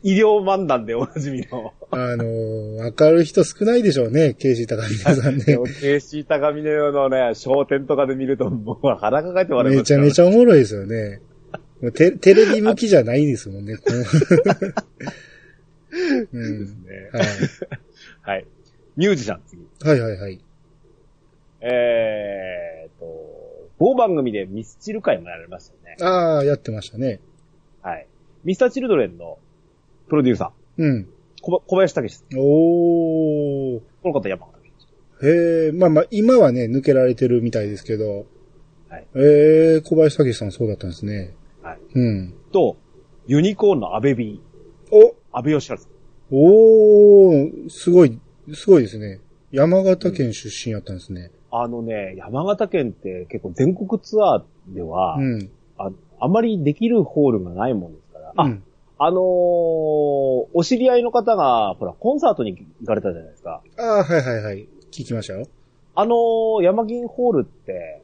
[0.03, 1.75] 医療漫談でおなじみの。
[1.91, 5.45] あのー、わかる人少ないでしょうね、ケイシー高見さんね。
[5.81, 9.99] ケイシー高峰のね、商店とかで見ると、もう腹抱えて笑いますゃ。
[9.99, 11.21] めちゃめちゃおもろいですよね。
[11.83, 13.77] もうテテレビ向きじゃないですもんね。
[13.77, 13.97] この
[16.33, 17.11] うんですね。
[17.13, 17.25] はい、
[18.23, 18.47] はい。
[18.97, 19.63] ミュージシャン、次。
[19.83, 20.41] はいはいはい。
[21.61, 25.97] えーっと、某番組でミスチル会もやられましたよね。
[26.01, 27.21] ああ、やってましたね。
[27.85, 28.07] はい。
[28.45, 29.39] ミスターチルドレンの
[30.09, 31.01] プロデューサうん。
[31.03, 31.07] ー、
[31.43, 32.39] 小小林武史さん。
[32.39, 33.81] おー。
[34.03, 34.53] この方山形
[35.21, 38.25] 県へえ、まあまあ、今はね、抜けられてるみたいですけど。
[38.89, 39.07] はい。
[39.15, 41.35] ええ、小林武史さんそうだったんですね。
[41.63, 41.79] はい。
[41.95, 42.35] うん。
[42.53, 42.79] と、
[43.27, 44.41] ユニコーンの安倍 B、
[44.91, 45.79] お、安倍義治さん。
[46.31, 48.19] おー、すごい、
[48.55, 49.21] すごいですね。
[49.53, 51.31] 山形県出身やったんですね。
[51.51, 55.51] あのね、山形県って結構全国ツアーでは、うん。
[55.77, 55.91] あ
[56.25, 58.63] あまりできるホールがないもんですから、あ、うん
[58.97, 63.61] あのーお知り合いの方が、ほら、コンサートに行かれたじゃないですか。
[63.77, 64.69] ああ、はいはいはい。
[64.93, 65.47] 聞きましたよ。
[65.97, 68.01] あのー山銀ホールって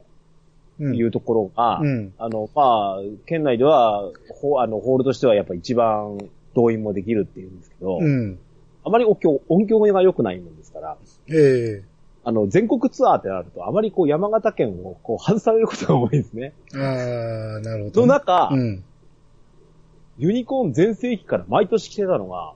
[0.79, 0.95] うん。
[0.95, 2.13] いうところが、うん。
[2.17, 4.09] あの、まあ、県内では、
[4.41, 6.17] ホあの、ホールとしてはやっぱ一番
[6.55, 8.39] 動員もできるっていうんですけど、うん。
[8.83, 10.97] あまり音響、音響が良くないもんですから、
[11.29, 11.83] え
[12.23, 16.53] あの、全国ツアーってなると、あまりこう山形県をこう外されることが多いですね。
[16.75, 18.83] えああ、なるほど、その中、うん。
[20.17, 22.53] ユニコーン全盛期から毎年来てたのが、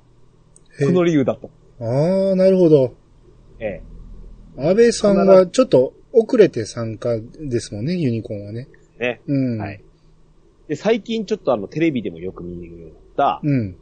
[0.79, 1.49] へこの理由だと。
[1.79, 2.93] ああ、なるほど。
[3.59, 3.83] ええ。
[4.57, 8.67] 安倍さんはちょっと遅れて参加ですもんね、ユニコーンはね。
[8.99, 9.21] ね。
[9.25, 9.57] うん。
[9.57, 9.83] はい。
[10.67, 13.75] で、最近ちょっとあの、テレビでもよく見るようになった、うん。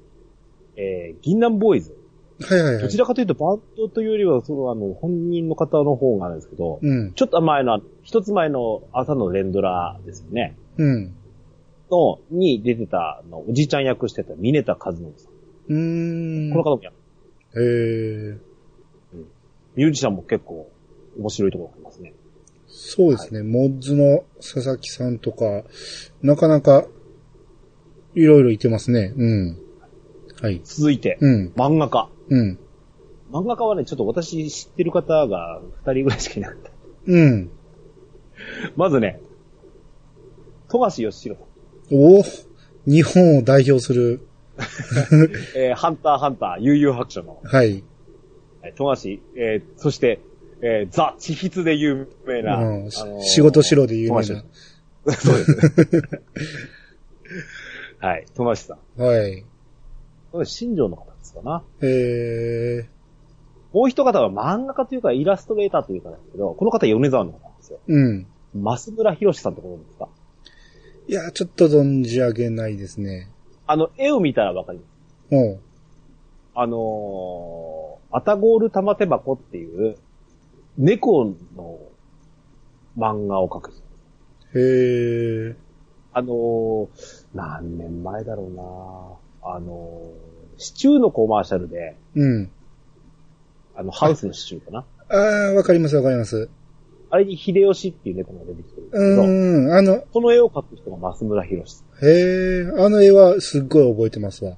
[0.76, 1.96] えー、銀杏ボーイズ。
[2.42, 2.84] はいはいはい。
[2.84, 7.14] どちらかというと、バンドというよりは、その、あの、本人の方の方があるんですけど、うん。
[7.14, 10.58] ちょっと前の、一つ前の朝の連ドラですよね。
[10.78, 11.16] うん。
[11.92, 15.34] の、に出てた、あの、おじいちゃん役してた、ミネタカズノさん。
[15.70, 16.52] うーん。
[16.52, 16.94] この方もやへ
[17.56, 18.38] え。
[19.76, 20.70] ミュージシャンも結構
[21.18, 22.14] 面白いところがありますね。
[22.68, 23.44] そうですね。
[23.44, 25.64] モッズの佐々木さんとか、
[26.22, 26.88] なかなか、
[28.16, 29.14] いろいろいてますね。
[29.16, 29.58] うん。
[30.42, 30.62] はい。
[30.64, 31.54] 続いて、うん。
[31.56, 32.10] 漫画家。
[32.30, 32.60] うん。
[33.32, 36.72] 漫画家はね、ちょっと私知ってる方が二人ぐらいしかいなかった。
[37.08, 37.50] うん。
[38.76, 39.20] まずね、
[40.70, 41.40] 富樫義弘。
[41.92, 42.24] おお
[42.86, 44.22] 日本を代表する、
[45.56, 47.84] えーハンターハンター、悠々白書の、はい。
[48.64, 50.20] えー富樫、えーそして、
[50.62, 54.24] えーザ・地筆で有名な、うんあのー仕事しろで有名な。
[54.26, 55.52] そうです
[56.02, 56.02] ね。
[58.00, 59.02] はい、富樫さん。
[59.02, 59.46] はい。
[60.46, 61.64] 新庄の方ですかな。
[61.82, 62.88] え
[63.74, 67.80] もう一方は漫画家というかイラストレーターというかなんですけど、この方米沢の方なんですよ。
[67.88, 68.28] ー、うん。
[68.54, 70.10] 増村博さんってことですか？
[71.08, 73.32] いや、ちょっと存じ上げないですね。
[73.66, 75.36] あの、絵を見たらわかります。
[75.36, 75.60] おう。
[76.54, 79.98] あのー、アタゴール玉手箱っていう、
[80.78, 81.80] 猫の
[82.96, 83.82] 漫画を描く人。
[84.60, 85.56] へえ。
[86.14, 86.90] あのー、
[87.34, 88.62] 何年前だろうな
[89.56, 92.52] あのー、シチューのコマーシャルで、うん。
[93.76, 94.86] あの、ハウスのシチューかな？
[95.10, 95.18] あ
[95.52, 96.50] あ、わかりますわかります。
[97.10, 99.72] あれに秀吉っていう猫が出てきてるんですけうど、ーん。
[99.72, 102.06] あの、この絵を描く人が増村博さん。
[102.06, 104.58] へえ、あの絵はすっごい覚えてますわ。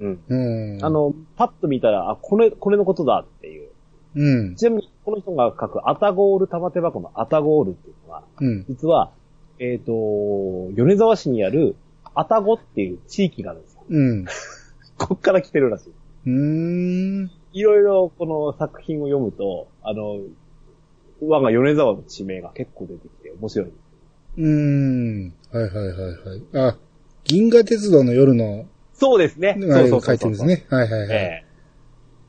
[0.00, 0.20] うん。
[0.26, 0.36] う
[0.78, 0.84] ん。
[0.84, 3.68] あ、の、パッと見たら、あ、これ、これのことだっていう。
[4.14, 4.56] うん。
[4.56, 8.64] ちなみに、この人が書くアタゴール玉手箱のアタゴールっていうのは、うん。
[8.68, 9.10] 実は、
[9.58, 9.92] えっ、と、
[10.74, 11.76] 米沢市にある、
[12.14, 13.82] アタゴっていう地域があるんですよ。
[13.88, 14.26] うん。
[15.06, 15.92] こっから来てるらしい。
[16.26, 17.30] うーん。
[17.52, 20.20] いろいろこの作品を読むと、あの、
[21.20, 23.68] 我が米沢の地名が結構出てきて面白い。
[23.68, 25.34] うーん。
[25.52, 25.96] はいはいはい
[26.56, 26.72] はい。
[26.72, 26.78] あ、
[27.24, 29.56] 銀河鉄道の夜の、そうですね。
[29.58, 30.44] あそうれそう書いてるんです。
[30.44, 30.66] ね。
[30.70, 31.10] はいはいはい。
[31.10, 31.52] ええ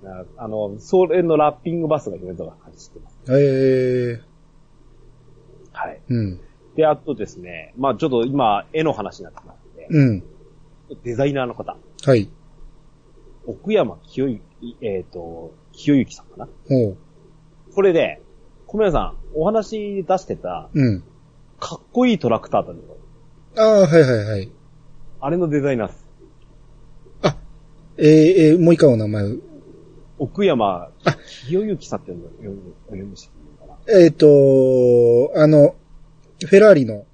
[0.03, 3.17] なあの、それのラッピングバスが米沢が走ってます。
[3.29, 4.21] ええ
[5.71, 6.01] はい。
[6.09, 6.41] うん。
[6.75, 10.23] で、あとですね、まあちょっと今、絵の話になってますんで、うん。
[11.03, 12.29] デザイナーの方、はい。
[13.45, 14.41] 奥山清之、
[14.81, 16.47] えっ、と、清之さんかな？
[16.67, 16.97] ほう。
[17.73, 18.21] これで、
[18.67, 21.03] 小宮さん、お話出してた、うん。
[21.59, 22.97] かっこいいトラクターあったんですよ。
[23.57, 24.51] ああ、はいはいはい。
[25.19, 26.03] あれのデザイナーです。
[27.95, 29.35] えー、えー、もう一回お名前を。
[30.17, 34.25] 奥山あ清之さんって読む、読む、読むしいいのかなえっ、と、
[35.35, 35.75] あの、
[36.43, 37.05] フェラーリの。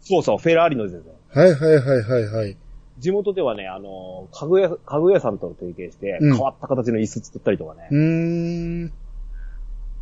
[0.00, 1.00] そうそう、フェラーリのデザイ
[1.34, 1.46] ナー。
[1.46, 2.56] はいはいはいはいはい。
[2.98, 8.92] 地元ではね、あの、家具屋、家具屋さんと提携して、うん変わった形の椅子作ったりとかね、うーん。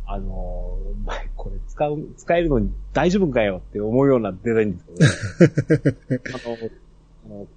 [0.05, 0.77] あの、
[1.35, 6.21] これ使う、使えるのに大丈夫かよって思うようなデザインですけど、 ね、
[7.25, 7.47] あの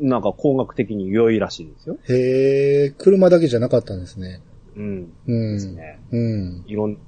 [0.00, 1.98] なんか工学的に良いらしいですよ。
[2.08, 4.40] へえ、車だけじゃなかったんですね。
[4.76, 5.12] うん。
[5.26, 5.54] うん。
[5.54, 6.00] ですね。
[6.10, 6.64] うん。
[6.66, 6.98] いろん、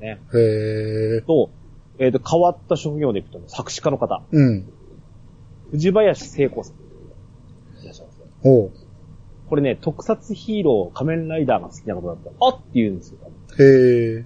[0.00, 0.20] ね。
[0.34, 1.22] へえ。
[1.22, 1.50] と、
[1.98, 4.66] えっ、と、変わった職業でいくと、作詞家の方、うん。
[5.70, 6.79] 藤林聖子さん。
[8.42, 8.80] いらっしゃいますよ。
[8.80, 8.90] ほ
[9.50, 13.18] これね、特撮ヒーロー、仮面ライダーが好きなことだったら、あって言うんですよ。
[13.58, 13.62] う。
[13.62, 14.24] へえ。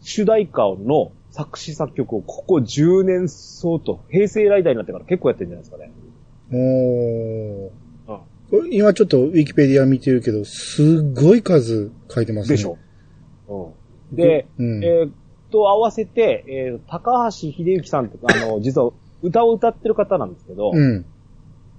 [0.00, 5.92] 主題歌の作詞作曲をここ10年相当、平成ライダーになってから結構やってるんじゃないですかね。
[6.52, 7.84] おー。
[8.52, 8.72] うん。
[8.72, 12.56] 今ちょっとウィキペディア見てるけど、すっごい数書いてますね。
[12.56, 12.78] でしょ。
[13.48, 14.16] うん。
[14.16, 14.84] で、うん。
[14.84, 15.12] えーっ
[15.50, 21.04] と、合わせて、えー高橋秀幸さんって、あの、実は歌を歌ってる方なんですけど、うん。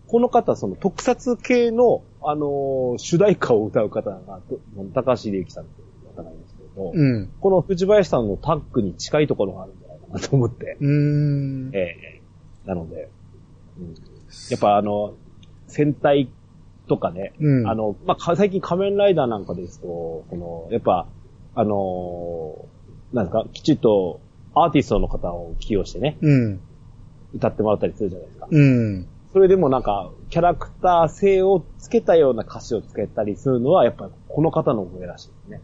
[0.07, 4.59] この方、その特撮系の、あのー主題歌を歌う方が、と
[4.93, 7.31] 高橋秀幸さんっていう方なんですけど、うん。
[7.39, 11.71] この藤林さんのタッグに近いところがあるんじゃないかなと思って、うーん。
[11.73, 12.21] ええ
[12.65, 13.09] なので、
[13.77, 13.93] うん、
[14.49, 15.15] やっぱあの、
[15.67, 16.29] 戦隊
[16.87, 17.67] とかね、うん。
[17.67, 21.07] あの、まあ、か最近仮面ライダーなんかですと、この、やっぱ、
[21.55, 24.19] あのーなんですか、きちっと
[24.53, 26.61] アーティストの方を起用してね、うん。
[27.33, 28.47] 歌ってもらったりするじゃないですか。
[28.49, 29.07] うん。
[29.35, 35.61] それでもなんか、キャラクター性をつけたような歌詞をつけたりするのは、やっぱこの方のお声らしいですね。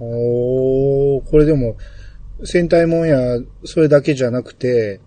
[0.00, 1.76] おー、これでも、
[2.42, 5.00] 戦隊もんや、それだけじゃなくて、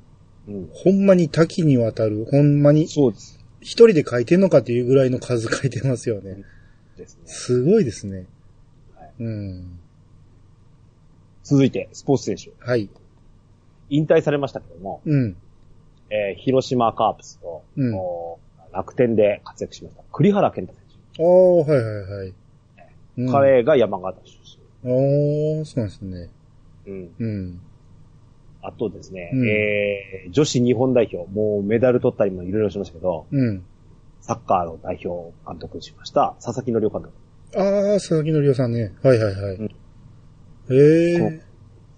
[0.48, 0.70] うん。
[0.72, 3.38] ほんまに多岐にわたる、ほんまにそうです。
[3.60, 6.38] 一人で書いてんのかっていうぐらいの数書いてますよね。
[6.96, 7.22] ですね。
[7.26, 8.28] すごいですね。
[8.96, 9.80] はいうん。
[11.44, 12.54] 続いて、スポーツ選手。
[12.66, 12.90] はい。
[13.90, 15.36] 引退されましたけども、うん。
[16.32, 18.40] えー広島カープスと、うんお
[18.74, 20.04] 楽天で活躍しました。
[20.12, 20.76] 栗原健太
[21.18, 22.34] 選ああ、はいはいはい。
[23.16, 23.22] 手。
[23.22, 24.18] うん、彼が山形
[24.84, 26.30] 出ああ、そうなんですね。
[26.86, 26.92] 身。
[26.92, 27.12] うん。
[27.20, 27.62] うん。
[28.62, 33.64] あとですね、うんえー女子日本代表、もうメダル取ったりもいろいろしましたけど、うん。
[34.22, 37.12] サッカーの代表監督しました、佐々木則夫監
[37.54, 37.62] 督。
[37.62, 38.94] ああ、佐々木のりおさんね。
[39.04, 39.56] はいはいはい。
[39.56, 39.66] うん
[40.68, 41.42] へえ。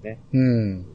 [0.04, 0.86] ねうん。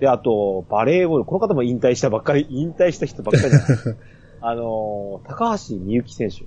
[0.00, 3.68] で、あと、バレーボール、この方も引退したばっかり、引退した人ばっかりじゃない。
[4.42, 6.46] あのー、高橋美幸選手。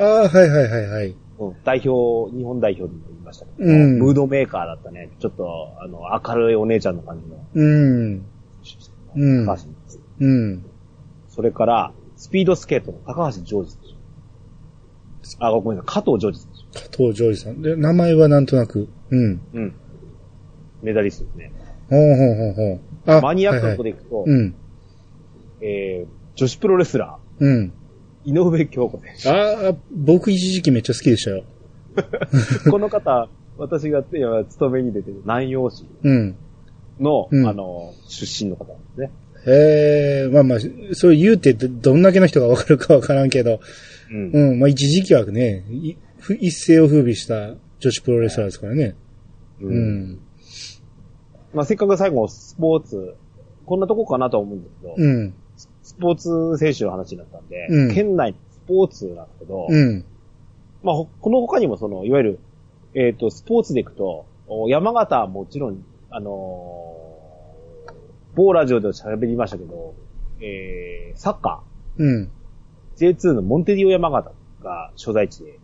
[0.00, 1.08] ああ、はいはいはいはい。
[1.08, 1.16] うん
[1.64, 5.10] 代表、日本代表にも言いましたけど、うんムードメーカーだったね。
[5.18, 8.24] ちょっと、あの、明るいお姉ちゃんの感じのうん。
[9.16, 9.62] うん高橋
[10.20, 10.64] うん。
[11.28, 13.80] それから、スピードスケートの高橋ジョージ選
[15.38, 15.44] 手。
[15.44, 16.78] あ、ごめんなさい、加藤ジョージ選手。
[16.78, 17.62] 加藤ジョージさん。
[17.62, 18.88] で、名前はなんとなく。
[19.10, 19.40] うん。
[19.52, 19.74] うん。
[20.82, 21.52] メダリストですね。
[21.90, 22.91] ほうほうほうほう。
[23.06, 23.92] あマニアックなとこで。
[23.92, 24.54] でいくと、うん。
[25.60, 27.72] えー、女子プロレスラうん。
[28.26, 29.30] ー、井上京子選手。
[29.30, 31.44] ああ、僕一時期めっちゃ好きでしたよ。
[32.70, 36.34] この方、私が今勤めに出てる南陽市うん。
[37.00, 39.10] の、うんあの、出身の方なんですね。
[39.44, 40.58] へえ、まあまあ、
[40.92, 43.60] そう言うてどどんだけの人がわかるかわからんけど、
[44.10, 44.30] うん。
[44.32, 45.64] うん、まあ一時期はね、
[46.40, 48.94] 一世を風靡した女子プロレスラーですからね。
[49.60, 50.18] ううんん。
[51.54, 53.14] まあ、せっかく最後スポーツ、
[53.66, 55.34] こんなとこかなとは思うんですけど、うん。
[55.82, 60.04] スポーツ選手の話になったんで、うん県内スポーツなんですけど、うん。
[60.82, 62.38] まあ、ほこの他にもその、いわゆる、
[62.94, 67.12] えっ、と、スポーツでいくと、お山形はもちろん、あのー
[68.34, 69.94] 某ラジオで喋りましたけど、
[70.40, 71.62] えー、サッカ
[71.98, 72.30] うん。
[72.96, 75.58] ー、J2 のモンテディオ山形が所在地で、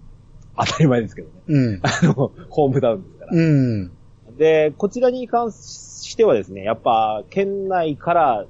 [0.57, 1.35] 当たり前ですけどね。
[1.46, 1.81] うん。
[1.83, 3.33] あの、ホームダウンですから。
[3.33, 3.92] うん。
[4.38, 8.46] で、こちらに関してはですね、やっぱ、県内から、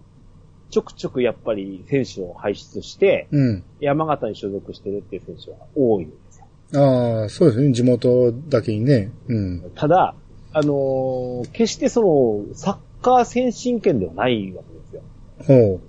[0.70, 3.64] ちょくちょくやっぱり選手を輩出して、うん。
[3.80, 6.46] 山形に所属してるっていう選手は多いんですよ。
[6.74, 7.72] ああ、そうですね。
[7.72, 9.10] 地元だけにね。
[9.28, 9.72] うん。
[9.74, 10.14] ただ、
[10.52, 15.02] あのー決してその、サッカー先進権ではないわけですよ。
[15.46, 15.80] ほ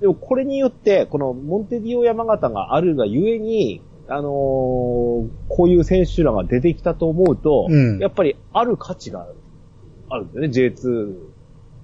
[0.00, 9.26] でもこれによって、このモンテディオ山形があるがゆえに、あのーこういう選手らが出てきたと思うと、うんやっぱりある価値が
[10.08, 11.16] あるんだよね、J2 う。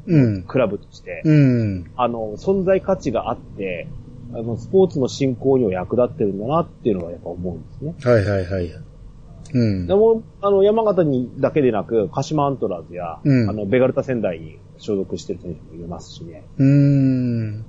[0.06, 0.42] うん。
[0.44, 1.22] クラブとして。
[1.24, 1.90] うん。
[1.96, 3.88] あの、存在価値があって、
[4.34, 7.94] あの、スポーツの振興には役立ってるんだなっていうのはやっぱ思うんですね。
[8.02, 8.70] はいはいはい。
[9.54, 9.94] うんで。
[9.94, 16.44] も、あの、山形にだけでなく、鹿島アントラーズや、うんあの、ベガルタ仙台に所属してる選手もいますしね。
[16.58, 17.64] うーん。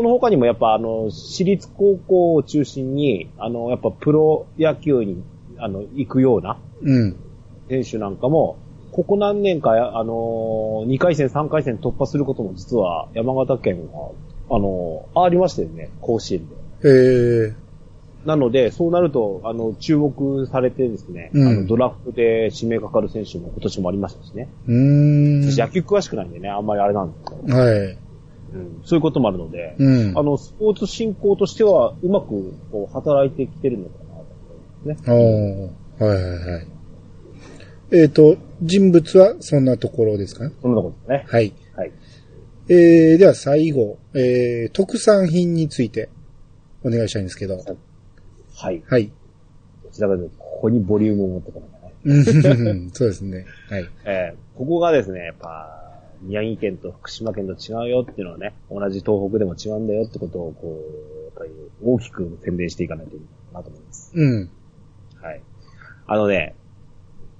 [0.00, 5.22] その他にもやっぱあの、私立高校を中心に、あの、やっぱプロ野球に、
[5.58, 7.16] あの、行くようなうん。
[7.68, 8.56] 選手なんかも、
[8.92, 14.12] ここ何年か、あの、2回戦、3回戦突破することも実は山形県は、
[14.48, 16.54] あの、ありましたよね、甲子園で。
[16.88, 17.54] へえ。
[18.24, 24.48] なので、そうなると、あの、注目されてですね、うんあの、ドラフトで指名かかる選手も今年もありましたしね。
[24.66, 25.42] うーん。
[25.42, 28.09] 私野球詳しくないんでね、あんまりあれなんですけど、はい。
[28.52, 30.18] うん、そういうこともあるので、うん。
[30.18, 34.24] あの、スポーツ振興としては、うまく、こう、働いてきてるのかなと
[34.84, 35.72] 思いますおね。
[36.00, 36.66] ーはいはいはい。
[37.92, 40.48] えっ、と、人物はそんなところですか？
[40.48, 40.54] ね。
[40.62, 41.26] そんなことですね。
[41.28, 41.52] はい。
[41.76, 41.92] はい。
[42.68, 46.08] えー、では最後、えー、特産品について
[46.84, 47.56] お願いしたいんですけど。
[47.56, 48.82] はい。
[48.88, 49.12] はい。
[49.84, 51.92] どちらかというと、ここにボリュームを持ってこないとね。
[52.04, 53.44] うんそうですね。
[53.68, 53.88] はい。
[54.04, 55.79] えーここがですね、やっぱ、
[56.22, 61.50] 宮城県と福島県と違うよっていうのはね、同じ東北でも違うんだよってことを、こう、やっぱり
[61.82, 64.12] 大きく宣伝していかないといけないなと思います。
[64.14, 64.50] うん。
[65.22, 65.42] はい。
[66.06, 66.54] あのね、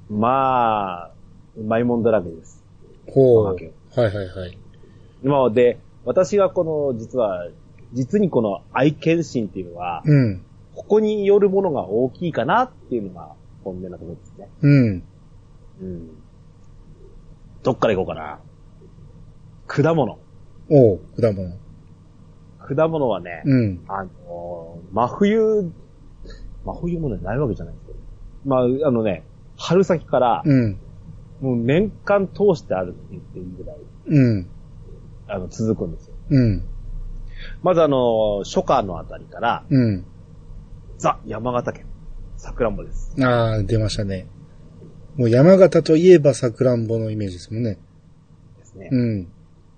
[0.08, 1.10] まあ、
[1.56, 2.64] うまいもんだらけです。
[3.08, 3.42] ほう。
[3.42, 4.58] おはいまはいはい。
[5.22, 7.48] 今で、私がこの、実は、
[7.92, 10.44] 実にこの愛犬心っていうのは、うん。
[10.74, 13.34] ここによるものが大きいかなっていうのが
[13.64, 14.48] 本音なところですね。
[14.62, 15.02] うん。
[15.82, 16.10] うん。
[17.62, 18.40] どっから行こうかな。
[19.72, 20.18] 果物。
[20.68, 21.56] おう、果物。
[22.58, 23.80] 果物はね、うん。
[23.86, 25.72] あのー真冬、
[26.64, 27.98] 真冬もね、ないわけじゃないんですけど。
[28.46, 29.22] まあ、あのね、
[29.56, 30.78] 春先から、うん。
[31.40, 33.76] もう年間通してあるって言っていいぐらい、
[34.08, 34.46] うん。
[35.28, 36.14] あの、続くんですよ。
[36.30, 36.64] うん。
[37.62, 40.04] まずあのー初夏のあたりから、うん。
[40.98, 41.86] ザ・山形県、
[42.36, 43.14] 桜んぼです。
[43.22, 44.26] ああ、出ましたね。
[45.16, 47.78] もう山形といえば桜んぼのイメージですもんね。
[48.58, 48.88] ですね。
[48.90, 49.28] うん。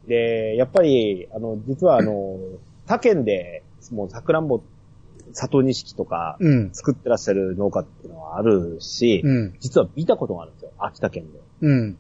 [0.07, 2.39] で、やっぱり、あの、実はあの、
[2.87, 4.63] 他県で、もう桜んぼ、
[5.33, 6.71] 里錦とか、うん。
[6.73, 9.55] 作ってらっしゃる農家っていうのはあるし、うん。
[9.61, 10.73] 実は見たことがあるんですよ。
[10.79, 11.39] 秋田県で。
[11.63, 11.97] うん。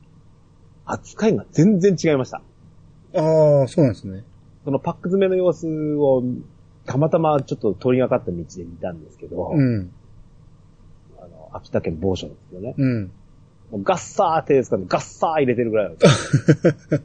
[0.85, 2.43] 扱いが全然違いました。
[3.15, 4.25] ああ、そうなんですね。
[4.65, 6.23] そのパック詰めの様子を、
[6.85, 9.93] たまたまちょっと通りがかった道で見たんですけど、うん。
[11.19, 12.75] あの、秋田県某所ですよね。
[12.77, 13.13] うん。
[13.71, 17.01] もうガッサー手ですからガッサー入れてるぐらいなんですよ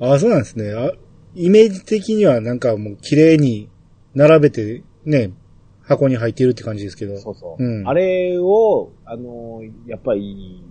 [0.00, 0.72] ああ、そうなんですね。
[0.72, 0.92] あ
[1.34, 3.68] イメージ的にはなんかもう綺麗に
[4.14, 5.30] 並べてね、
[5.82, 7.18] 箱に入っているって感じですけど。
[7.18, 7.62] そうそう。
[7.64, 10.64] うんあれを、あの、やっぱり、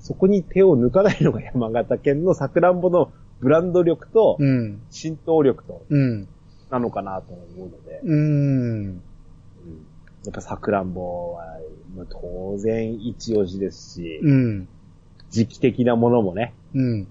[0.00, 4.82] そこに手を抜かないのが山形県のさくらんぼのブランド力とうん。
[4.90, 6.28] 浸透力と、うん。
[6.70, 8.14] なのかなと思うので、うーん。
[8.14, 9.02] うん
[10.24, 11.44] やっぱさくらんぼは、
[11.94, 14.68] まあ当然一押しですし、うん。
[15.30, 17.08] 時期的なものもね、うん。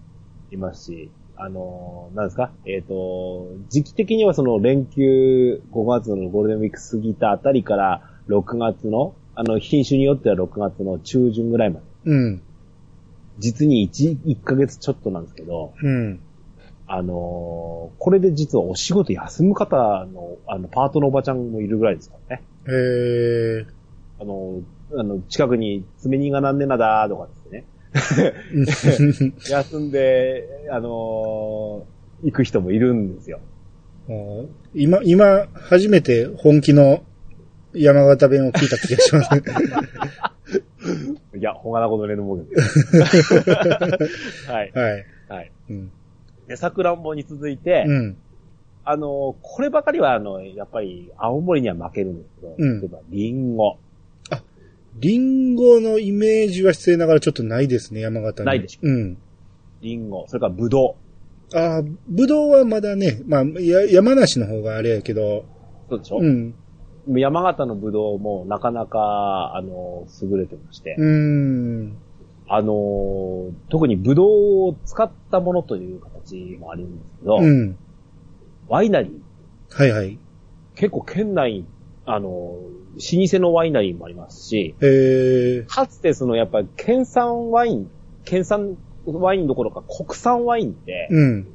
[0.51, 2.51] いますし、あのーなんですか？
[2.65, 12.41] えっ、と、時期的にはその連休5月のゴールデンウィーク過ぎたあたりから6月の、あの、品種によっては6月の中旬ぐらいまで、うん。
[13.37, 16.19] 実に1、1ヶ月ちょっとなんですけど、うん。
[16.87, 19.75] あのーこれで実はお仕事休む方
[20.05, 22.43] の、あの、パートのおばちゃんもいるぐらいですからね。
[22.67, 23.65] へえ。
[24.21, 27.65] あのーあの、近くに爪煮がなんでなだとかですね。
[29.49, 33.39] 休んで、あのー行く人もいるんですよ。
[34.73, 37.03] 今、今、初めて本気の
[37.73, 39.29] 山形弁を聞いた気がします。
[41.37, 42.97] いや、ほがなことねのもんです。
[44.49, 44.71] はい。
[44.73, 45.05] はい。
[45.27, 45.51] はい。
[45.69, 45.91] うん。
[46.47, 48.17] で、桜んぼに続いて、うん。
[48.85, 53.77] あの、こればかりは、あの、やっぱり、青森には負けるんですけど、うん例えば、リンゴ。
[54.95, 58.45] リンゴのイメージは失礼ながらちょっとないですね、山形に。
[58.45, 59.17] ないでしょうん。
[59.81, 60.25] リンゴ。
[60.27, 60.95] それから、ブド
[61.53, 65.89] ああ、ぶどうはまだね、まあ、や山梨の方があれやけど、ウ。
[65.89, 66.55] そうでしょ、うん。
[67.07, 71.97] 山形のブドウも、なかなか、あの、優れてまして、うーん。
[72.47, 77.77] あの、特にブドウを使ったものという形もあるんですけど、うん。
[78.67, 79.77] ワイナリー。
[79.77, 80.17] はいはい。
[80.75, 81.65] 結構県内に、
[82.05, 82.59] あの、老
[83.31, 87.89] 舗のワイナリーもありますし、えー、かつてそのやっぱり県産ワイン、
[88.23, 91.47] 県産ワインどころか国産ワインって、うん。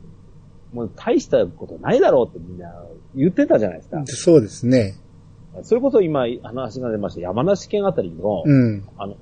[0.73, 2.73] もう大したことないだろうってみんな
[3.17, 4.03] 言ってたじゃないですか。
[4.07, 4.95] そうですね。
[5.63, 8.85] それこそ今話が出ました山梨県あたりの、うん。
[8.97, 9.17] あの、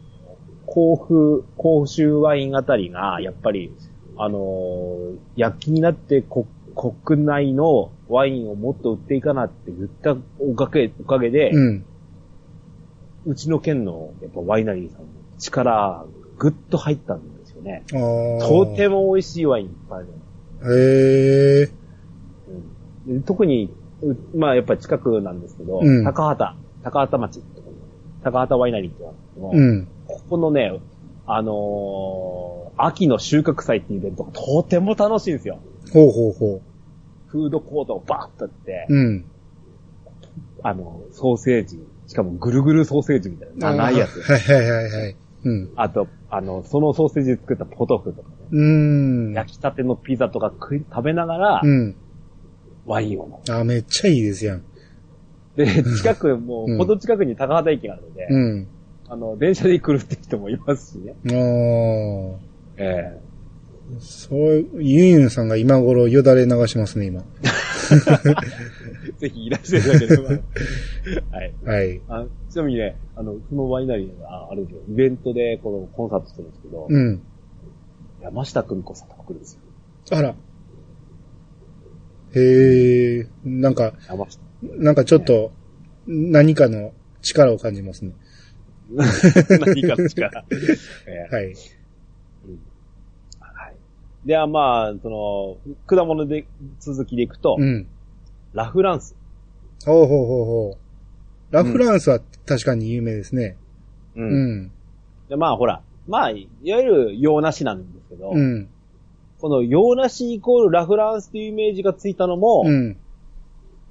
[0.67, 3.73] 甲府、甲州ワインあたりが、やっぱり、
[4.19, 6.45] あのー躍起になって国
[6.79, 11.85] 国内のワインをもっと売っていかなって言ったおかげ、おかげで、うん。
[13.27, 15.07] うちの県のやっぱワイナリーさんの
[15.39, 16.07] 力、
[16.39, 17.83] ぐっと入ったんですよね。
[17.91, 20.09] とても美味しいワインいっぱいある。
[20.73, 21.71] へえ。
[23.07, 26.55] うんで特に、うまあやっぱり近くなんですけど、うん高畑、
[26.85, 27.43] 高畑町
[28.23, 29.89] 高畑ワイナリーってあるんですけど、うん。
[30.07, 30.79] ここのね、
[31.27, 35.59] あのー秋の収穫祭っていうイベントがとても楽しいんですよ。
[35.93, 36.63] ほうほうほ
[37.29, 38.95] フードコートをバーッとやって、う。
[38.95, 39.25] うん。
[40.63, 44.21] あの、ソーセージ、しかもぐるぐるソーセージみたいな、長いやつ。
[44.21, 45.17] はいはいはいはい。
[45.45, 45.71] うん。
[45.77, 49.33] あと、あの、そのソーセージで作ったポトフとかね、うーん。
[49.35, 51.97] 焼きたてのピザとか食い食べながら、うん。
[52.87, 53.61] ワインを飲む。
[53.61, 54.65] あ、めっちゃいいですやん。
[55.57, 58.69] で、近く、もうほど近くに高畑駅があるので、うん。
[59.09, 61.15] あの、電車で来るって人もいますしね。
[61.27, 62.49] ああ。
[62.79, 63.21] え
[64.01, 67.23] そう、ユンユンさんが今頃よだれ流しますね、今。
[69.09, 70.29] えぜひいらっしゃいただければ。
[71.33, 71.55] はい。
[71.65, 72.01] はい。
[72.09, 74.83] あちなみにね、あの、そのワイナリーがああるんですよ。
[74.89, 77.23] イベントでこのコンサートするんですけど、うん。
[78.23, 79.61] 山下久美子さんとか来るんですよ。
[80.19, 80.35] あら。
[82.35, 83.95] へえ、なんか。
[84.63, 85.53] なんかちょっと、
[86.07, 88.13] 何かの力を感じますね。
[89.61, 90.45] 何かの力。
[91.07, 91.55] ええはい。
[94.25, 96.47] ではまあ、その、果物で
[96.81, 97.87] 続きでいくと、うん。
[98.53, 99.15] ラフランス。
[99.85, 101.55] ほうほうほうほう。
[101.55, 103.57] ラフランスは確かに有名ですね。
[104.17, 104.23] う。
[104.23, 104.71] うんん。
[105.29, 108.69] でまあほら、まあ、いわゆる洋梨なんですけど、うん。
[109.41, 112.97] この洋梨イコールラフランスというイメージがついたのも、うん。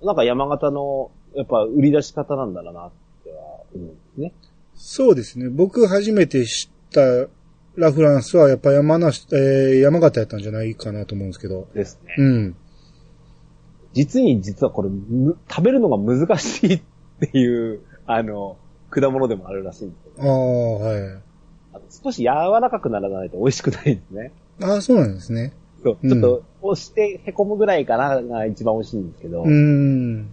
[0.04, 2.92] なんか山形の、やっぱ売り出し方なんだろうなっ
[3.24, 4.34] ては思うんですね。
[4.76, 5.50] そうですね。
[5.50, 7.28] 僕初めて知った
[7.78, 11.68] ラフランスはやっぱ山梨、えー、山形やったんじゃないかなと思うんですけど。
[11.76, 12.16] ですね。
[12.18, 12.56] うん。
[13.94, 16.82] 実に実はこれ、む食べるのが難しいっ
[17.20, 18.58] ていう、あの、
[18.90, 21.02] 果物でもあるらしいんですけど、ああ、はい。
[21.74, 22.26] あの少し柔
[22.60, 24.32] らかくならないと美味しくないですね。
[24.62, 25.54] ああ、そうなんですね。
[25.84, 30.32] そう、うんちょっと押して凹むぐらいかなが一番美味しいんですけど、うーん。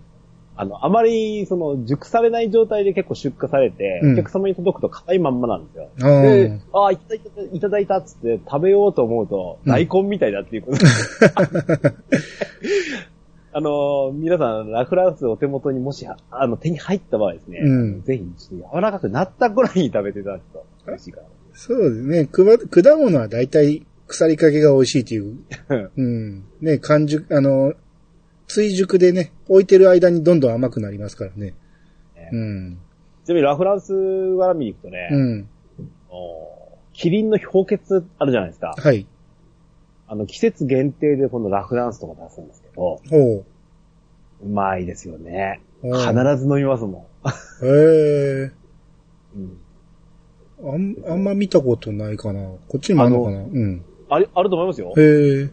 [0.57, 5.89] あの、あまり、その、熟されない状態で結構出荷されて、うんお客様に届くと硬いまんまなんですよ。
[6.01, 10.79] あでー、ああ、いただいた、いただいたっつって食べようと思うと、うん大根みたいだっていうこと。
[13.57, 21.21] あの、皆さん、ラフランスお手元にもし、あの、手に入った場合ですね、うんぜひ、ちょっと柔らかくなったぐらいに食べていただくと嬉しいか
[21.53, 22.27] そうですね。
[22.27, 22.43] 果
[22.97, 25.37] 物は大体腐りかけが美味しいっていう。
[25.69, 25.89] ら。
[25.97, 26.45] うん。
[26.61, 27.75] ね、完熟、あの、
[28.47, 31.55] 追熟でね、置いてる間にどんどん甘くなりますからね。
[32.33, 32.79] うん。
[33.25, 35.49] ちなみにラフランス絡みに行くとね、うん。
[36.11, 38.75] おキリンの氷結あるじゃないですか。
[38.77, 39.07] はい。
[40.07, 43.45] あの、季節限定でこのラフランスとか出すんですけど、ほ
[44.43, 45.61] うまいですよね。
[45.83, 45.89] う。
[45.97, 47.09] 必ず飲みますも
[47.61, 47.67] ず。
[47.67, 47.69] へ
[48.43, 48.45] え。
[48.47, 48.53] ん。
[49.37, 49.59] うん
[50.63, 52.41] あん、あんま見たことないかな。
[52.69, 53.39] こっちにもあるのかな？
[53.39, 53.85] うん。
[54.09, 54.95] あれ、あると思いますよ。
[54.97, 55.51] へえ。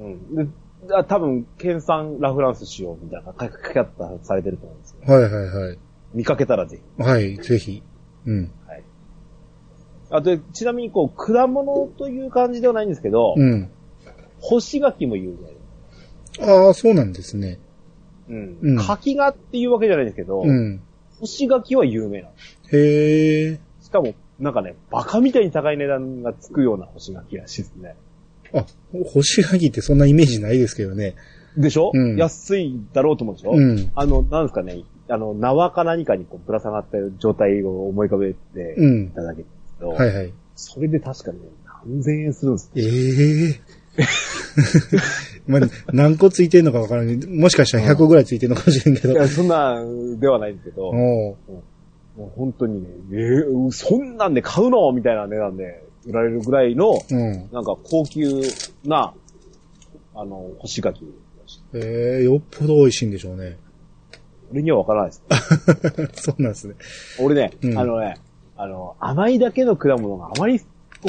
[0.00, 0.34] うん。
[0.34, 0.46] で
[0.92, 5.14] あ多分、県産ラフランス使用みたいな書き方されてると思うんですよ。
[5.14, 5.32] はいはい
[5.68, 5.78] はい。
[6.14, 7.02] 見かけたらぜひ。
[7.02, 7.82] はい、ぜひ。
[8.26, 8.50] うん。
[8.66, 8.84] はい。
[10.10, 13.70] あと、ちなみにこう、果物という感じではないんですけど、うん。
[14.40, 15.36] 干し柿も有
[16.38, 16.46] 名。
[16.46, 17.58] ああ、そうなんですね。
[18.28, 18.58] うん。
[18.62, 20.82] うん柿がっていうわけじゃないんですけど、うん。
[21.20, 22.76] 干し柿は有名なんです。
[22.76, 23.60] へえ。
[23.82, 27.96] しかも、なんかね、バカみたいに高い値段がつくような干し柿らしいですね。
[28.54, 28.66] あ、
[29.12, 31.14] 干し柿ってそんなイメージないですけどね。
[31.56, 33.90] でしょ、うん安いだろうと思うでしょ、うん。
[33.94, 39.10] あの、なんですかね、あの、縄か何かにこうぶら下がった状態を思い浮かべていうん。
[39.10, 40.32] ただけるんですけど、はいはい。
[40.54, 41.48] それで確かにね、
[41.84, 42.84] 何千円するんですよ。
[42.84, 43.60] ええ
[45.46, 45.60] まあ、
[45.92, 47.16] 何個ついてんのかわからない。
[47.26, 49.12] もしかしたら100個ぐらいついてんのかもしれんけど。
[49.12, 49.82] いや、そんな、
[50.18, 51.36] ではないんですけど、も
[52.18, 54.92] う本当にね、えーそんなんで買うの？
[54.92, 57.48] みたいな値段で売られるぐらいの、うん。
[57.52, 58.42] なんか高級
[58.84, 59.14] な、
[60.14, 61.04] あの、干し柿。
[61.74, 63.58] ええよっぽど美味しいんでしょうね。
[64.52, 65.16] 俺にはわからないで
[66.14, 66.22] す。
[66.30, 66.74] そうなんですね。
[67.20, 68.18] 俺ね、うんあのね、
[68.56, 70.60] あの、甘いだけの果物があまり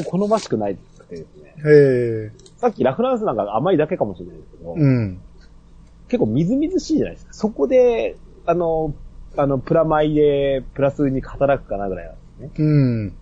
[0.04, 1.54] 好ましくないくてですね。
[1.58, 2.32] へえ。
[2.56, 5.20] さっきラフランスなんか甘いだけかもしれないですけど、うん。
[6.08, 7.32] 結構みずみずしいじゃないですか。
[7.32, 8.94] そこで、あの、
[9.36, 12.50] あの、プラマイでプラスに働くかなぐらいなんですね。
[12.58, 13.14] うん。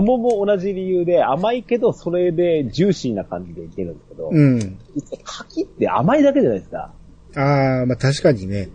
[0.00, 4.78] 桃も同じ理由で甘いけど、それでジューシーな感じでいけるんですけど、うん。
[5.22, 6.92] 柿って甘いだけじゃないですか。
[7.36, 8.70] ああ、まあ確かにね。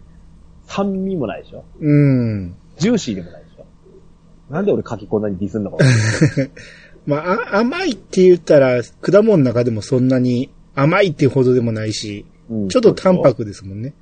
[0.67, 2.55] 酸味もないでしょうん。
[2.77, 3.65] ジューシーでもないでしょ
[4.53, 5.77] なんで俺柿こんなにディスんのか
[7.07, 13.93] まあ、あ甘いって言ったら、果物の中でもそんなに甘いっていうほどでもないし、うんちょっと淡白ですもんね。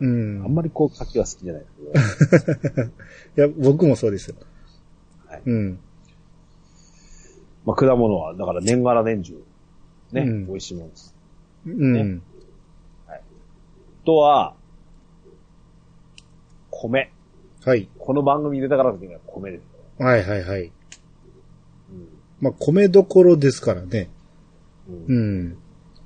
[0.00, 0.44] ううんん。
[0.44, 2.82] あんまりこう柿は好きじゃないですけど。
[2.84, 2.90] い
[3.36, 4.36] や、僕もそうですよ。
[5.26, 5.78] はいうん。
[7.64, 9.42] まあ、果物は、だから年がら年中、
[10.12, 11.14] ね、うん美味しいものです。
[11.66, 12.22] うん。
[13.06, 13.12] あ
[14.04, 14.54] とは、
[16.70, 17.12] 米。
[17.64, 17.88] はい。
[17.98, 20.06] この番組に出たからというのは米ですよ。
[20.06, 20.62] はいはいはい。
[20.64, 20.72] うん
[22.40, 24.08] まあ、米どころですからね。
[24.88, 25.58] うんうん。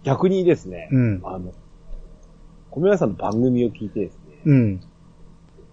[0.03, 1.53] 逆にですね、うんあの、
[2.71, 4.81] 米屋さんの番組を聞いてですね、うん。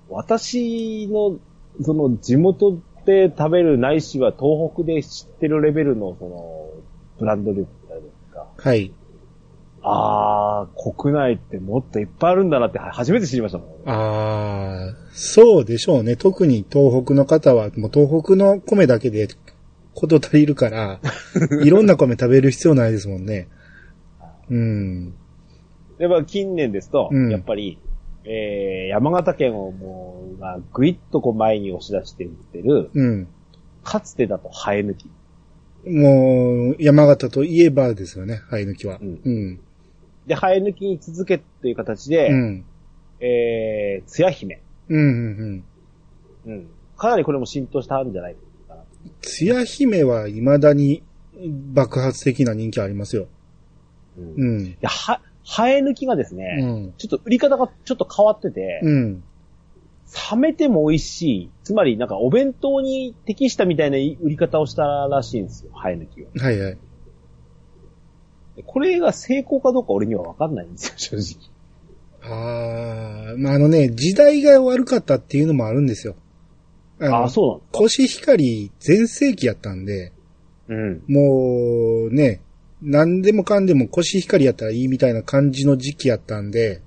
[0.10, 1.40] 私の、
[1.82, 6.70] その地元で食べるないしは東北で知ってるレベルの、その、
[7.20, 8.48] ブランド力ってあるんですか。
[8.58, 8.94] はい。
[9.84, 13.68] あー、国内ってもっといっぱいあるんだなって初めて知りましたもん。
[13.90, 16.16] ああ、そうでしょうね。
[16.16, 19.28] 特に東北の方は、もう東北の米だけで
[19.96, 21.00] こと足りるから、
[21.64, 23.48] いろんな米食べる必要ないですもんね。
[24.50, 25.14] うん。
[25.98, 27.80] やっぱ近年ですと、うんやっぱり、
[28.24, 33.28] えー、山形県をもう、まあ、ぐいっとこう前に押し出して売ってる、うん。
[33.84, 35.10] かつてだと生え抜き。
[35.90, 39.00] もう、山形といえばですよね、生え抜きは。
[39.02, 39.60] うんうん。
[40.28, 42.66] で、生え抜きに続けという形で、うん。
[43.20, 44.62] えー、つや姫。
[44.90, 45.64] うん、うん、
[46.46, 46.54] うん。
[46.54, 46.68] うん。
[46.98, 48.36] かなりこれも浸透したんじゃない
[48.68, 48.84] かな。
[49.22, 51.04] つや姫は未だに
[51.74, 53.28] 爆発的な人気ありますよ。
[54.18, 54.34] うん。
[54.38, 54.76] うん。
[54.80, 56.94] で、は、生え抜きがですね、うん。
[56.98, 59.24] ちょっと売り方がちょっと変わってて、うん。
[60.32, 61.50] 冷めても美味しい。
[61.64, 66.28] つまり、なんかお弁当に適したみたいな売り方をしたらしいんですよ、生え抜きを。
[66.38, 66.78] はいはい。
[68.58, 71.52] でこれが成功かどうか俺には分かんないんですよ、 正直。
[72.24, 76.16] ああ、まあ、あのね、時代が悪かったっていうのもあるんですよ。
[77.00, 80.12] あのああ、そうなんですかコシヒカリ全盛期やったんで、
[80.68, 81.04] うん。
[81.08, 82.42] もうね、
[82.82, 86.82] 何でもかんでもコシヒカリやったらいいみたいな感じの時期やったんで、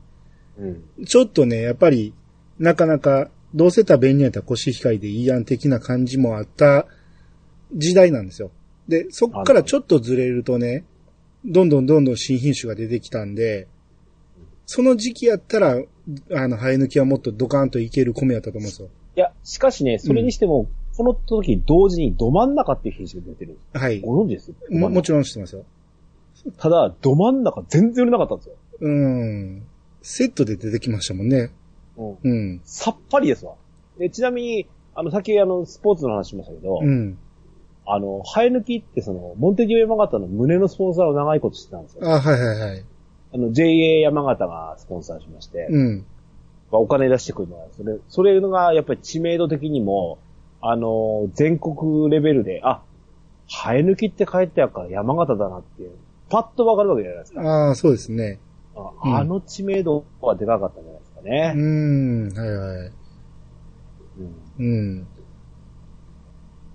[0.59, 1.05] うん。
[1.05, 2.12] ちょっとね、やっぱり、
[2.59, 6.86] なかなか、どうせ食べんにやったらコシヒカリでいいやん的な感じもあった
[7.72, 8.51] 時代なんですよ。
[8.88, 10.84] で、そっからちょっとずれるとね、
[11.45, 13.68] どんどんどんどん新品種が出てきたんで、
[14.66, 15.76] その時期やったら、
[16.32, 18.88] あの、生え抜きはもっとドカーンといける米やったと思うんですよ。
[19.16, 23.59] いや、しかしね、それにしても、この時同時にど真ん中っていう品種が出てる。
[23.72, 24.01] はい。
[24.01, 24.53] ご存知です？
[24.70, 25.12] も、もち。
[25.12, 25.64] ろん知ってますよ。
[26.59, 28.55] ただ、ど真ん中全然売れなかったんですよ。
[28.80, 29.62] うん。
[30.03, 31.51] セットで出てきましたもんね。
[31.97, 32.16] うん。
[32.22, 32.61] うん。
[32.64, 33.55] さっぱりですわ。
[33.99, 37.18] で、ちなみに、あの、先あの、スポーツの話しましたけど、うん。
[37.86, 42.01] あの、生え抜きってその、モンテディオ山形の胸のスポンサーを長いことしてたんですよ。
[42.05, 42.84] あ、はいはいはい。
[43.34, 46.07] あの、JA 山形がスポンサーしまして、うん。
[46.70, 50.18] まあお金出してくるのは、それ、それがやっぱり知名度的にも、
[50.61, 52.82] あの、全国レベルで、あ、
[53.49, 55.90] 生え抜きって書いてあるから山形だなっていう、
[56.35, 57.43] パッとわかるわけじゃないですか。
[57.43, 58.41] ああ、そうですね。
[58.74, 61.53] あうんあの知名度はでかかったんじゃないですかうね。
[61.53, 62.28] ん。
[62.32, 62.93] はいはい。
[64.18, 65.07] うんうん。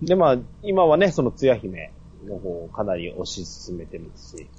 [0.02, 1.92] で、まあ、今はね、そのつや姫
[2.26, 4.50] の方をかなり推し進めてるし、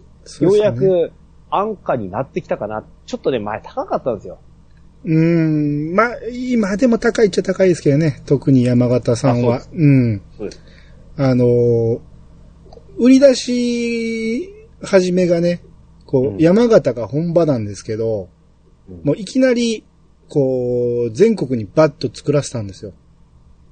[0.43, 1.13] ようやく
[1.51, 2.85] 安価になってきたかな。
[3.07, 4.39] ちょっとね、前高かったんですよ。
[5.05, 5.95] うーん。
[5.95, 8.23] まあ、今でも高いっちゃ高いですけどね。
[8.27, 9.61] 特に山形さんは。
[9.61, 9.87] うう
[10.17, 10.23] ん。
[10.37, 10.63] そうです。
[11.17, 12.01] あのー
[12.99, 14.51] 売り出し
[14.83, 15.63] 始めがね、
[16.07, 18.29] こう、うん山形が本場なんですけど、
[18.89, 19.85] うんもういきなり、
[20.29, 22.93] こう、全国にバッと作らせたんですよ。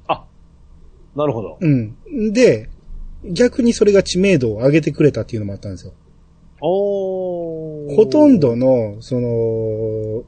[0.06, 0.24] あ、
[1.16, 1.58] なるほど。
[1.60, 1.96] うん。
[2.32, 2.68] で、
[3.24, 5.92] 逆にそれが知名度を上げてくれたっていうのもあったんですよ。
[6.60, 10.24] おーほとんどの、その、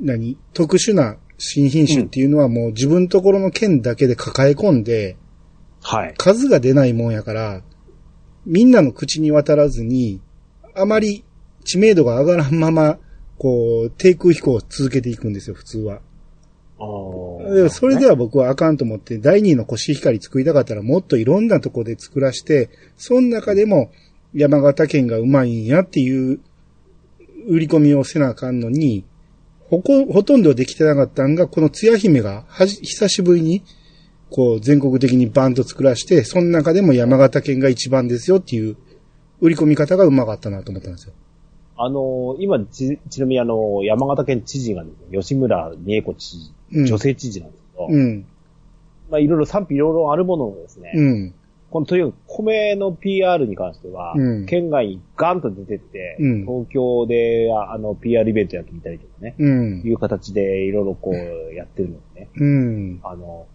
[0.00, 5.16] 何特殊な新品種っていうのはもう自分ところの県だけで抱え込んで、
[5.82, 6.14] はい。
[6.16, 7.62] 数が出ないもんやから、
[8.46, 10.20] みんなの口に渡らずに、
[10.74, 11.24] あまり
[11.64, 12.98] 知名度が上がらんまま、
[13.38, 16.00] こう、低空飛行を続けていくんですよ、普通は。
[16.78, 23.90] おでもそれでは僕はあかんと思って、第二のコシヒカリ作りたかったらもっといろんなとこで作らして、その中でも
[24.34, 26.40] 山形県がうまいんやっていう
[27.46, 29.04] 売り込みをせなあかんのに、
[29.70, 33.62] ほこ、ほとんどできてなかったんが、このつや姫がはじ、久しぶりに、
[34.34, 38.76] こう全国的にバンと作らして、その中でも山形県が一番ですよっていう
[39.40, 41.12] 売り込み方がうまかったなと思ったんですよ。
[41.76, 48.26] あのー今ち、ちなみにあのー山形県知事がね、吉村美恵子知事、うん女性知事なんですけど、うん。
[49.08, 51.34] まあいろいろ賛否いろいろあるもののですね、うん。
[51.70, 59.92] このとにかく米の PR に関しては、うん県外にガンと出てって、うん東京でああの PR イベントやってみたりとかね、うんい。
[59.92, 63.00] う形でいろいろこうやってるのでね、うん。
[63.04, 63.46] あの、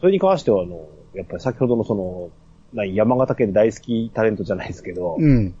[0.00, 2.30] それに関してはあの、やっぱり先ほどのその、
[2.72, 5.54] 何山形県大好きタレントじゃないですけど、うん。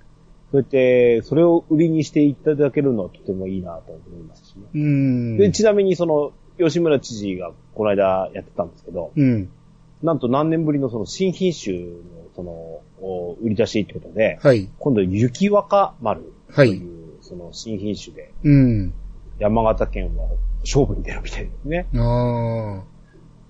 [0.52, 4.62] そうやって、それを売りにしていただけるのはとてもいいなと思いますしね。
[4.74, 5.36] うん。
[5.36, 9.48] で、ちなみにその、吉村知事がこの間やってたんですけど、うん。
[10.02, 11.90] なんと何年ぶりのその新品種の
[12.34, 14.68] その、お売り出しってことで、はい。
[14.78, 18.94] 今度雪若丸とはいいう、その新品種で、うん。
[19.38, 20.26] 山形県は
[20.60, 21.86] 勝負に出るみたいですね。
[21.94, 22.82] あ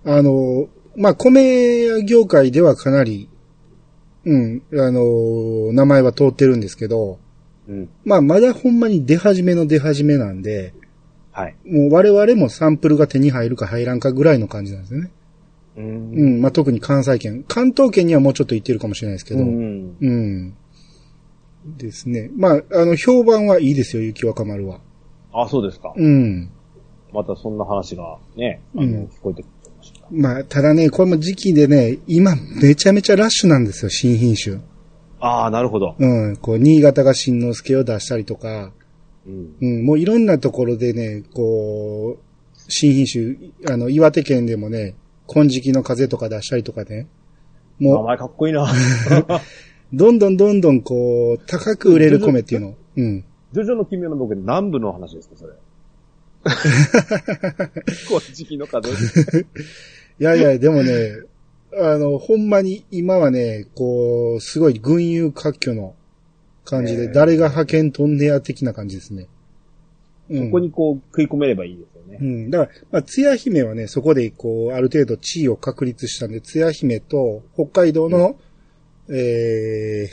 [0.04, 0.16] あ。
[0.18, 3.28] あの、まあ、米屋業界ではかなり、
[4.24, 7.18] うん、あの、名前は通ってるんですけど、
[7.68, 7.88] うん。
[8.04, 10.74] まあ、まだほんまに出始めの出始めなんで、
[11.32, 11.56] はい。
[11.64, 15.10] もう我々もサンプルが手に入るか入らんかぐらいの感じなんですよね。
[15.76, 15.80] う。
[15.80, 17.44] うんん、まあ、特に関西圏。
[17.46, 19.96] 関東圏にはもうちょっと行ってるかもしれないですけど、ううん。
[20.00, 20.54] ん。
[21.76, 22.30] ですね。
[22.36, 24.80] まあ、あの、評判はいいですよ、雪若丸は。
[25.32, 25.94] あ、そうですか。
[25.96, 26.50] うん。
[27.12, 29.44] またそんな話がね、あの、うん聞こえて
[30.12, 34.58] まあ、ただね、これも時期でね、今めちゃめちゃラッシュなんですよ、新品種。
[35.20, 35.94] ああ、なるほど。
[35.98, 38.72] うん、こう、新潟が新之助を出したりとか、
[39.26, 39.54] うん。
[39.60, 44.94] うん、もういろんなところでね、こう、新品種、あの、岩手県でもね、
[45.28, 47.06] 金色の風とか出したりとかね、
[47.78, 48.64] 名も前かっこいいな。
[48.64, 48.66] う、
[49.92, 52.74] どんどんどんどんこう、高く売れる米っていうの。
[52.96, 53.24] うん。
[53.52, 55.52] ジョジョの奇妙な僕南部の話ですか、それ。
[58.08, 58.88] こう時期の風。
[60.20, 61.22] いやいや、でもね、
[61.74, 65.94] あの、ほんまに今はね、こう、すごい群雄割拠の
[66.66, 69.28] 感じで、えー誰が派遣飛んでや的な感じですね。
[70.28, 72.18] うんそこにこう食い込めればいいですよね。
[72.20, 72.50] うん。
[72.50, 78.38] だから、まあ、つや姫はね、そこで、こう、ある程度地位を確立したんで、つや姫と、北海道の、
[79.08, 80.08] え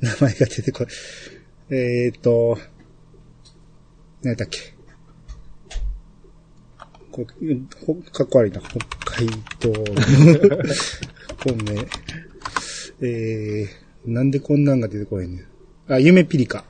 [0.00, 0.92] ー、名前が出てこない。
[1.70, 2.56] えーっと、
[4.22, 4.77] 何だっけ。
[7.10, 7.26] こ
[8.12, 8.60] かっこ悪いな。
[8.60, 9.26] 北海
[9.60, 10.64] 道 の
[11.38, 11.86] 米。
[13.00, 15.92] えー、なんでこんなんが出てこないねん。
[15.92, 16.64] あ、夢ピリカ。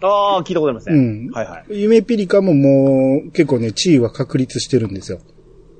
[0.00, 0.94] ああ、聞いたことありません。
[0.94, 1.80] うんはいはい。
[1.80, 5.20] 夢ピリカももう結構ね、地位は確立してるんですよ。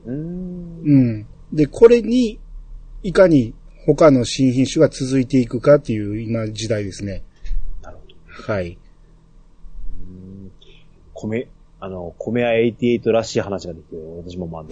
[0.06, 0.82] うーん。
[0.84, 1.26] うん。
[1.52, 2.40] で、これに、
[3.02, 3.54] いかに
[3.86, 7.22] 他の新品種が続いていくかっていう今時代ですね。
[7.82, 8.52] なるほど。
[8.52, 8.76] はい。
[11.14, 11.48] 米、
[11.80, 14.64] あの、米屋88らしい話ができて、私もまあ、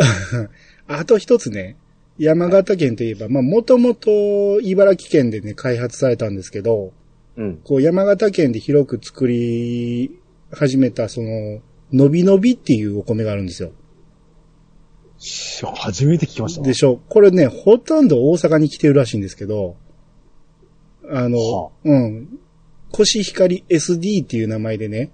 [0.99, 1.77] あと一つね、
[2.19, 6.93] 山形県といえば、まあ、もともと茨城県でね、開発されたんですけど、
[7.37, 7.57] うん。
[7.63, 10.19] こう山形県で広く作り
[10.51, 11.61] 始めた、その、
[11.93, 13.73] のびのびっていうお米があるんですよ。
[15.19, 16.63] し初めて聞きました。
[16.63, 19.77] でしょこれね、ほとんど大阪に来てるらしいんですけど、
[21.09, 22.39] あの、はうん。
[22.91, 25.11] コシヒカリ SD っていう名前でね、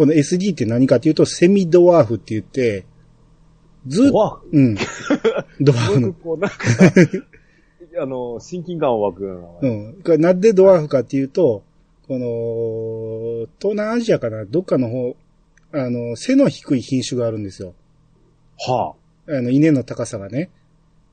[0.00, 2.86] この SD って何かっていうと、セミドワーフって言って、
[3.86, 4.74] ずっと、わうん。
[5.60, 6.56] ドワーフ の僕、こう、なんか、
[8.00, 9.92] あの、親近感を湧くような名う前。
[9.92, 10.02] ん。
[10.02, 11.62] これなんでドワーフかっていうと、
[12.08, 15.16] この、東南アジアかな、どっかの方、
[15.72, 17.74] あの、背の低い品種があるんですよ。
[18.56, 18.94] は
[19.28, 19.32] あ。
[19.36, 20.48] あの、稲の高さがね。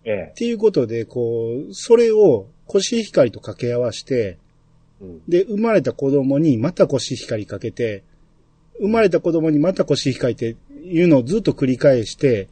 [0.06, 0.34] ええっ。
[0.36, 4.38] ていうことで、こう、それをコシヒカリと掛け合わせて、
[5.02, 5.22] うん。
[5.28, 8.06] で、生まれた子供にまたコシヒカリかけて、
[8.80, 12.48] 生まれた子供にまたコシヒカリっていうのをずっと繰り返して、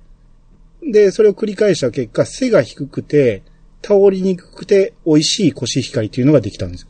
[0.82, 3.44] で、それを繰り返した結果、背が低くて、
[3.84, 6.88] 倒りにくくて美味しいコシヒカリっていうのができたんですよ。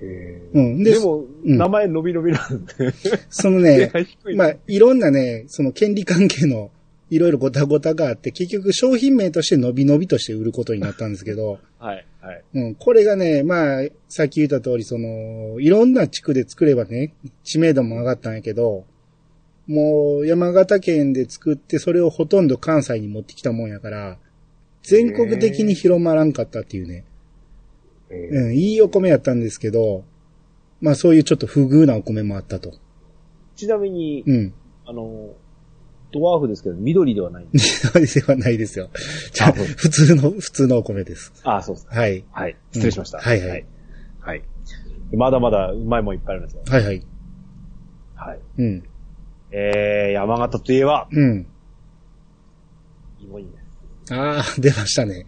[0.00, 0.82] ええうん。
[0.82, 2.92] で、でも、うん名前伸び伸びなんで。
[3.30, 3.92] そのね。
[4.34, 6.70] まあ、いろんなね、その権利関係の
[7.10, 12.42] いろいろごたごたがあって、結局商品名として伸び伸びとして売ることになったんですけど、 はい、はい。
[12.54, 18.84] うん、これがね、まあ、さっき言った通り、その、いろんな地区で作ればね、知名度も上がったんやけど、
[19.66, 24.18] もう山形県で作って、それをほとんど関西に持ってきたもんやから、
[24.82, 27.04] 全国的に広まらんかったっていうね、
[28.10, 30.04] ええうん、いいお米やったんですけど、
[30.80, 32.72] まあそういうちょっと不遇なお米もあったと。
[33.56, 34.54] ちなみに、うん。
[34.84, 35.30] あの、
[36.14, 37.88] ドワーフですけど、緑ではないんです。
[37.88, 38.88] そうではないですよ。
[39.32, 41.32] じゃあ普通の、普通のお米です。
[41.42, 42.00] ああ、そうですか。
[42.00, 42.24] はい。
[42.30, 42.56] はい。
[42.70, 43.18] 失礼しました。
[43.18, 43.66] うんはいはいはい。
[44.20, 44.42] はい
[45.12, 46.62] まだまだうまいもんいっぱいあるんですよ。
[46.66, 47.02] はいはい。
[48.14, 48.40] はい。
[48.58, 48.82] うん。
[49.50, 51.46] えー、山形といえば、うん。
[53.20, 53.58] 芋煮で
[54.06, 54.14] す。
[54.14, 55.26] ああ、出ましたね。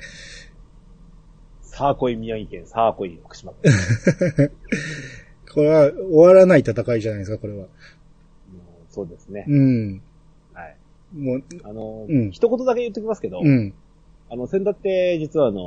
[1.62, 3.72] サーコイ宮城県、サーコイ福島県。
[5.52, 7.66] これは終わらない戦いじゃないですか、これは。
[8.88, 9.44] そうですね。
[9.46, 10.02] うん。
[11.14, 11.24] はい。
[11.24, 13.74] もう、あの、うん一言だけ言っときますけど、うん。
[14.30, 15.60] あの、先だって、実はあの、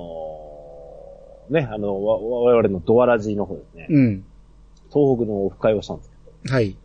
[1.50, 4.26] ね、あの、わ我々のドアラジの方ですね、うん。
[4.92, 6.10] 東北のオフ会をしたんです
[6.44, 6.76] けど、はい。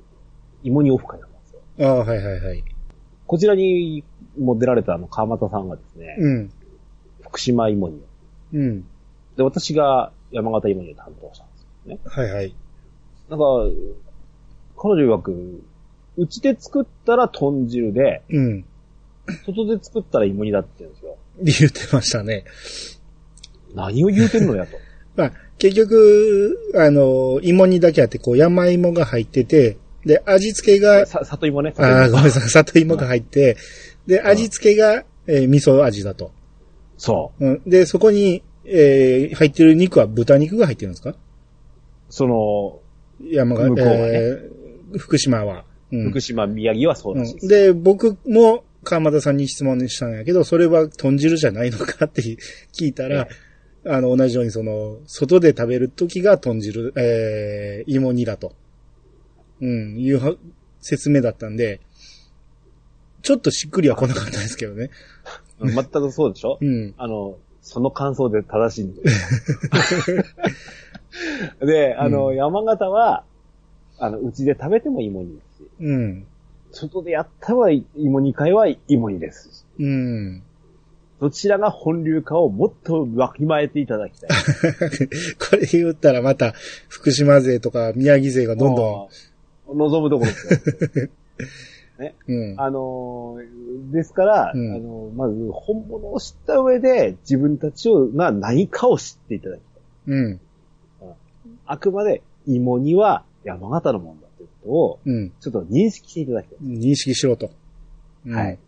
[0.62, 1.60] 芋煮オフ会だったんですよ。
[1.80, 2.64] ああ、はいはいはい。
[3.26, 4.04] こちらに
[4.38, 6.52] も出られたあの、川又さんがですね、うん。
[7.22, 7.98] 福島芋煮を。
[8.54, 8.84] うん。
[9.36, 12.00] で、私が山形芋煮を担当したんですよね。
[12.04, 12.54] はいはい。
[13.28, 13.44] なんか、
[14.76, 15.62] 彼女曰く、
[16.16, 18.64] うちで作ったら豚汁で、うん。
[19.46, 21.16] 外で作ったら芋煮だって言うんですよ。
[21.42, 22.44] 言ってましたね。
[23.74, 24.76] 何を言うてんのやと。
[25.16, 31.70] まあ、結局、あの、芋にだけあって、こう、山芋が入ってて、で、味付けが、さ、里芋ね。
[31.74, 33.56] 里ああ、芋ごめんなさい、里芋が入って、
[34.06, 36.30] で、味付けが、えー味噌味だと。
[36.98, 37.62] そうん。
[37.66, 41.10] で、そこに、えー入ってる肉は豚肉が入ってるんですか？
[41.10, 41.16] う。
[42.10, 42.80] その、
[43.30, 45.64] 山が、向こうはねえー福島は。
[45.94, 47.44] うん福島、宮城はそうらしいです。
[47.44, 53.28] うんで、僕も川又さんに質問したんやけど、それは豚汁じゃないのかって聞いたら、
[53.86, 58.52] あの、同じようにその、外で食べる時が豚汁、えー、芋煮だと。
[59.60, 60.34] うん、いうは
[60.80, 61.80] 説明だったんで、
[63.22, 64.90] ちょっとしっくりは来なかったですけどね。
[65.60, 66.58] うん全くそうでしょ？
[66.60, 66.94] うん。
[66.98, 70.24] あの、その感想で正しいんです。
[71.64, 73.24] で、あの、うん山形は、
[73.98, 76.26] あの、うちで食べても芋煮ですし、うん。
[76.70, 80.42] 外でやったは芋煮会は芋煮ですし、うん。
[81.20, 84.30] どちらが本流かをもっとわきまえていただきたい。
[85.38, 86.52] これ言ったらまた、
[86.88, 89.08] 福島勢とか宮城勢がどんど
[89.72, 89.78] ん。
[89.78, 91.06] 望むところですよ。
[92.04, 92.12] ん、
[92.52, 92.60] うん。
[92.60, 100.14] あのーですから、うんあのーまず本物を知った上で自分たちをが何かを知っていただきたい。
[100.14, 100.40] うん。
[101.66, 104.23] あくまで芋煮は山形のものだという
[104.64, 105.32] ことを、うん。
[105.40, 106.58] ちょっと認識していただきたい。
[106.60, 107.50] 認識しろと。
[108.26, 108.58] うんはい。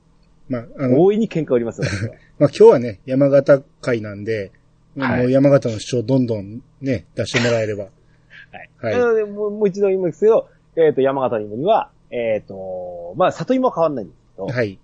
[0.49, 1.83] まあ、あの、大いに喧嘩売ります
[2.39, 4.53] まあ今日はね、山形会なんで、
[4.97, 7.85] はいもう山形の主張どんどんね、出してもらえれば。
[8.81, 8.95] はい。
[8.95, 14.79] はいなので、もうもう一度言いますけど、えっ、と、山形の芋煮は、えっ、と、まあ、里芋は変わんないんですけど、はい。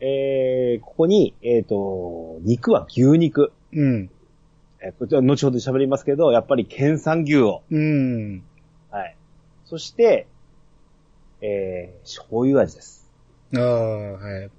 [0.00, 3.52] えー、ここに、えっ、と、肉は牛肉。
[3.72, 4.10] うん。
[4.82, 7.62] えーこちら、後ほど喋りますけど、やっぱり県産牛を。
[7.70, 8.42] うん。
[8.90, 9.16] はい。
[9.70, 10.26] そして、
[11.40, 13.08] えー、醤油味です。
[13.54, 14.50] ああ、はい。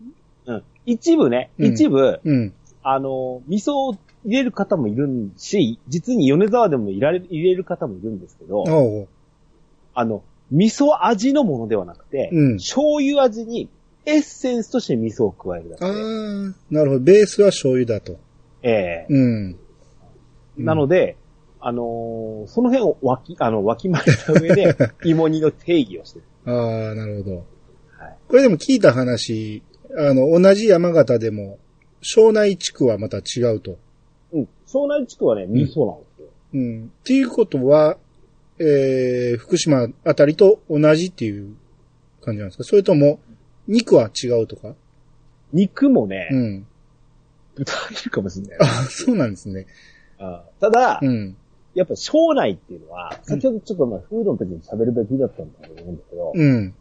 [0.45, 0.63] うん。
[0.85, 2.53] 一部ね、うん一部、うん。
[2.81, 8.63] あの、味噌を入れる方もいるし、実に米沢でも入れられ入れる方もいるんですけど。
[9.93, 13.67] あの、味噌味のものではなくて、うん醤油味に
[14.05, 15.97] エッセンスとして味噌を加えるだけああで。、
[16.69, 16.99] なるほど。
[17.01, 18.17] ベースは醤油だと。
[18.63, 19.59] ええうん。
[20.57, 21.17] なので、
[21.61, 26.25] あのーその辺をわき、あの、わきまえた上で、 芋煮の定義をしてる。
[26.45, 27.35] ああ、なるほど。
[27.35, 28.17] はい。
[28.27, 29.61] これでも聞いた話、
[29.95, 31.59] あの、同じ山形でも、
[32.01, 33.77] 庄内地区はまた違うと。
[34.33, 34.47] うん。
[34.65, 36.27] 庄内地区はね、味噌なんですよ。
[36.53, 36.85] うん。
[36.85, 37.97] っていうことは、
[38.57, 41.53] えー、福島あたりと同じっていう
[42.21, 42.63] 感じなんですか？
[42.63, 43.19] それとも、
[43.67, 44.73] 肉は違うとか？
[45.53, 46.67] 肉もね、うん。
[47.55, 48.57] 豚いるかもしれない。
[48.61, 49.67] あ、そうなんですね。
[50.17, 51.35] あただ、うん。
[51.73, 56.73] やっぱ庄内っていうのは、先ほどちょっとまあ、フードの時に喋るべきだったんだと思うんだけど、うん。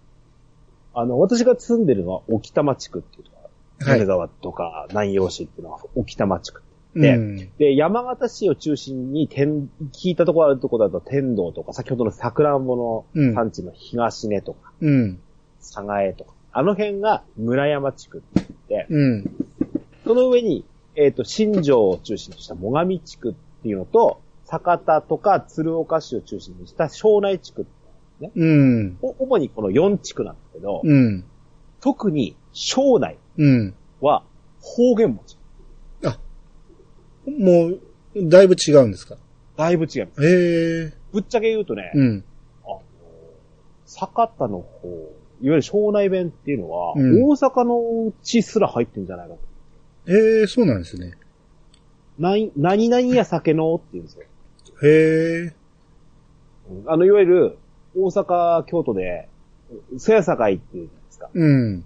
[0.95, 3.51] あの、私が住んでるのは沖玉地区っていうところ、はい
[3.83, 6.63] 米沢とか南陽市っていうのは沖玉地区。
[6.95, 7.37] でうん。
[7.57, 15.21] で、山形市を中心に、天、聞いたところあるところだと天童とか、先ほどの桜んぼの産地の東根とか、うん。
[15.61, 19.25] 佐賀江とか、あの辺が村山地区って言って、うん。
[20.05, 20.65] その上に、
[20.97, 24.21] えっ、と、新庄を中心とした最上地区っていうのと、
[24.51, 27.67] 酒田とか鶴岡市を中心にした庄内地区。
[28.35, 28.99] うん。
[29.01, 31.25] お主にこの4地区なんですけど、うん。
[31.81, 33.75] 特に庄内うん。
[34.01, 34.23] は
[34.61, 35.37] 方言持ち。
[37.39, 37.81] もう、
[38.17, 39.17] だいぶ違うんですか？
[39.57, 40.27] だいぶ違います。
[40.27, 40.93] へえ。
[41.13, 42.25] ぶっちゃけ言うとね、うん。
[42.65, 42.83] あの、
[43.87, 45.07] 酒田の方、いわ
[45.43, 49.41] ゆる庄内弁っていうのは、うん大阪の地すら入ってんじゃないかと。
[50.13, 51.13] ええ、そうなんですね。
[52.19, 54.25] な何々や酒のって言うんですよ。
[54.83, 55.55] へえ。
[56.71, 57.59] うんあの、いわゆる、
[57.97, 59.29] 大阪、京都で、
[59.99, 61.31] 瀬谷境っていうじゃないですか。
[61.33, 61.85] うん。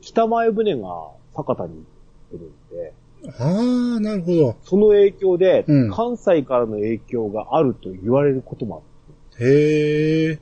[0.00, 1.84] 北前船が酒田に
[2.30, 2.94] 行ってるんで、
[3.38, 4.56] ああ、なるほど。
[4.62, 8.82] その影響で、うん関西からの影響があると言われることも
[9.36, 9.46] ある。
[9.46, 10.38] へえ。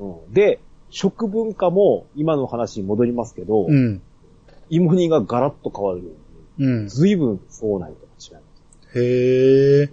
[0.00, 0.60] うん、で、
[0.90, 4.02] 食文化も今の話に戻りますけど、うん。
[4.70, 6.04] 芋煮がガラッと変わるよ
[6.58, 6.88] ううんに、。
[6.90, 8.40] 随分そうないとか違いま
[8.92, 8.98] す。
[8.98, 9.90] へえ。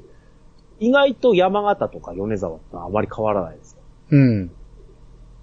[0.81, 3.81] 意外と山形とか米沢ってあまり変わらないですよ。
[4.09, 4.51] うん。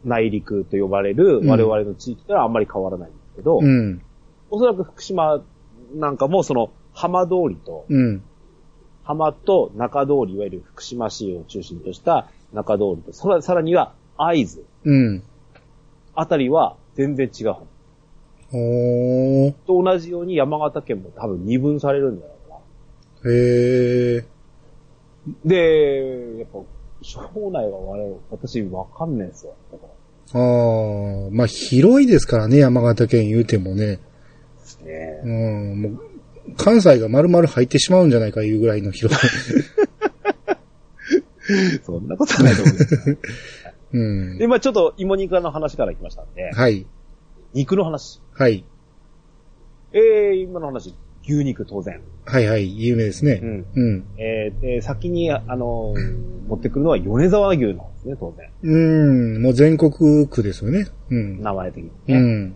[0.05, 4.03] 内陸と呼ばれる我々の地域ではあんまり変わらないんですけど、うん。
[4.51, 5.41] おそらく福島
[5.95, 8.23] なんかもその浜通りと、うん。
[9.05, 15.23] 浜と中通り、いわゆる福島市を中心とした中通りと、さらさらには会津うん。
[16.17, 17.55] あたりは全然違う。
[18.51, 19.53] ほー。
[19.69, 22.33] と同じように山形県も多分二分されるんだろ
[23.25, 23.33] うな。
[23.33, 24.38] へえ。
[25.45, 26.61] で、やっぱ、
[27.03, 27.21] 庄
[27.51, 29.55] 内は我々、私わかんないですよ。
[30.35, 34.01] ああ、まあ広いですからね、山形県言うてもね。
[34.85, 36.01] ねうん、もう、
[36.57, 39.19] 関西が丸々入ってしまうんじゃないかいうぐらいの広い。
[41.83, 42.77] そんなことはないと思う。
[43.93, 44.49] うんで、。
[44.49, 46.87] まあちょっと芋肉の話から来ましたんで、はい。
[47.55, 48.21] 肉の話。
[48.35, 48.65] はい。
[49.93, 50.95] えー、今の話、
[51.29, 52.01] 牛肉当然。
[52.25, 53.41] はいはい、有名ですね。
[53.43, 53.67] うん。
[53.75, 54.05] うん。
[54.17, 58.49] えーで、先に、あのー持ってくるのは米沢牛なんですね、当然。
[58.63, 58.79] う
[59.39, 60.87] ん、もう全国区ですよね。
[61.11, 61.43] うん。
[61.43, 62.15] 名前的にね。
[62.15, 62.55] うん。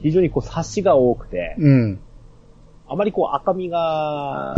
[0.00, 2.00] 非常にこう、サシが多くて、うん。
[2.88, 4.54] あまりこう、赤身が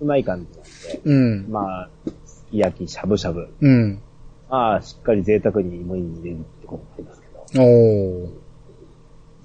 [0.00, 1.14] 少ない感じなんで、う
[1.48, 1.50] ん。
[1.50, 1.90] まあ、
[2.24, 3.48] すき焼き、しゃぶしゃぶ。
[3.60, 4.00] うん。
[4.48, 8.26] まあ、しっかり贅沢に芋に入れるってこともありますけど、おー。
[8.26, 8.32] で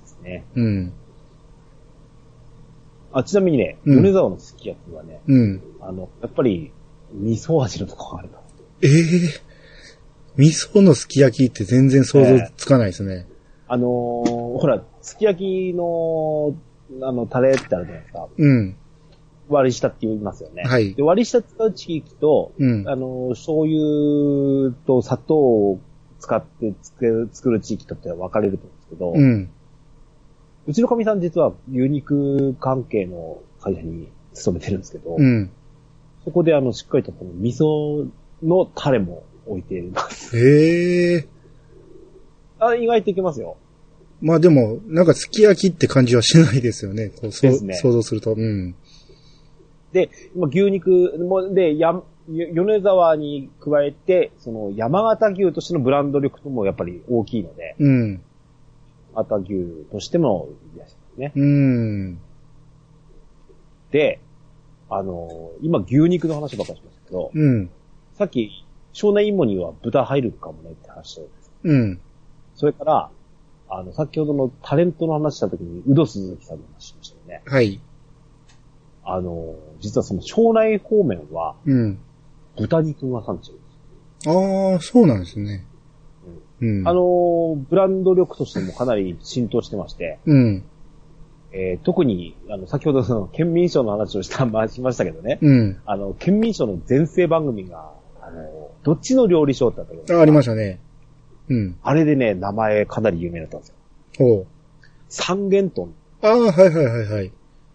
[0.05, 0.45] すね。
[0.55, 0.93] うん。
[3.13, 5.61] あ、ちなみにね、うん米沢のすき焼きはね、うん。
[5.81, 6.71] あの、やっぱり、
[7.13, 8.37] 味噌味のとこがあると。
[8.83, 9.51] ええ
[10.37, 13.27] 味噌のすき焼きって全然想像つかないですね。
[13.67, 13.89] あのー
[14.59, 16.55] ほら、すき焼きの、
[17.01, 18.27] あの、タレってあるじゃないですか。
[18.37, 18.75] うん。
[19.49, 20.63] 割り下って言いますよね。
[20.63, 22.87] はいで、割り下使う地域と、うん。
[22.87, 25.79] あのー、醤油と砂糖を
[26.19, 29.49] 使って作る作る地域とっては分かれると思うんですけど、うん。
[30.67, 35.51] うちのかみさん実は牛肉関係の会社に勤めてるんですけど、うん。
[36.23, 38.09] そこであの、しっかりとこの味噌
[38.43, 40.37] のタレも置いています。
[40.37, 41.27] ええ
[42.59, 43.57] あ、意外といけますよ。
[44.21, 47.09] まあでも、なんかすき焼きって感じはしないですよね。
[47.09, 48.33] こうそうですね想像すると。
[48.33, 48.75] うん。
[49.93, 52.03] で、今牛肉も、で、や、よ
[52.63, 58.21] 米沢に加えて、その山形牛としてのブランド力もやっぱり大きいので、うん。
[59.13, 61.31] 山形牛としてもいいますね。
[61.35, 62.19] うん。
[63.91, 64.19] で、
[64.89, 67.69] あの今牛肉の話ばっかりしましたけど、うん。
[68.17, 71.51] さっき、庄内芋には豚入るかもねって話したんです。
[71.63, 72.01] うん。
[72.55, 73.09] それから、
[73.69, 77.43] あの、先ほどのタレントの話した時に、宇戸鈴木さんの話しましたよね。
[77.45, 77.79] はい。
[79.03, 81.99] あの実はその庄内方面はうん。
[82.57, 83.57] 豚肉が産地で
[84.21, 84.29] す。
[84.29, 85.65] ああ、そうなんですね。
[86.61, 86.87] うん。
[86.87, 90.63] あのーブランド力としてもかなり浸透してまして、うん。
[91.51, 95.81] えー特に、あの、先ほどその、県民賞の話をした、まあ、しましたけどね、うん。
[95.85, 97.91] あの、県民賞の全盛番組が、
[98.21, 100.79] あの、どっちの料理賞ってあったけど、あ、ありましたね。
[101.49, 101.75] うん。
[101.83, 103.73] あれでね、名前かなり有名だったんです
[104.19, 104.45] よ。
[105.09, 105.89] 三元豚。
[106.21, 107.31] ああ、はいはいはいはい。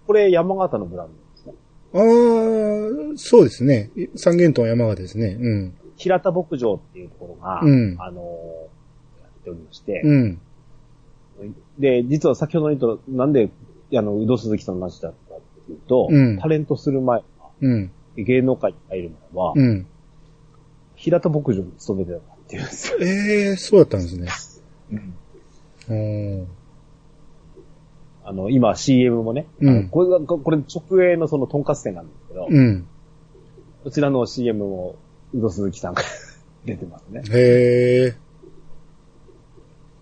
[0.06, 1.54] これ山形のブランドですね。
[1.92, 3.90] ああ、そうですね。
[4.14, 5.36] 三元豚山形ですね。
[5.38, 5.74] うん。
[5.96, 8.26] 平田牧場っていうところが、うんあの、や
[9.46, 10.40] っておりまして、うん。
[11.78, 13.50] で、実は先ほど言った、なんで、
[13.94, 17.22] あの、宇戸鈴木さんの話だったかっていうと、うんタレントする前、
[17.60, 17.90] うん。
[18.16, 19.86] 芸能界に入る前は、うん。
[20.96, 22.98] 平田牧場に勤めてたっていうんですよ。
[23.00, 24.28] ええそうだったんですね。
[25.88, 26.44] おー
[28.24, 32.86] あの、今 CM もね、うんこれが、これ直営のそのトンカツ店なんですけど、うん。
[33.84, 34.96] こちらの CM も、
[35.32, 36.02] 宇戸鈴木さんが
[36.64, 37.22] 出てますね。
[37.30, 38.25] へえ。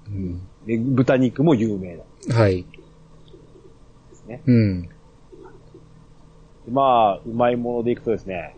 [0.06, 0.40] うん。
[0.66, 1.96] で、豚肉も有名なん
[2.28, 2.66] ではい。
[4.12, 4.42] すね。
[4.46, 4.82] うん。
[4.82, 4.88] で
[6.70, 8.56] まあ、うまいものでいくとですね、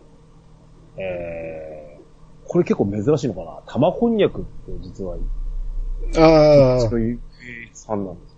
[0.97, 3.61] えー、これ結構珍しいのかな？
[3.71, 4.49] 玉こんにゃくって
[4.81, 5.17] 実は、
[6.17, 7.19] ああそう、いう
[7.73, 8.37] 産なんですよ。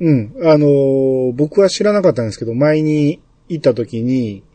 [0.00, 0.34] うん。
[0.44, 4.47] あのー僕は知らなかったんですけど、前に行った時に、うん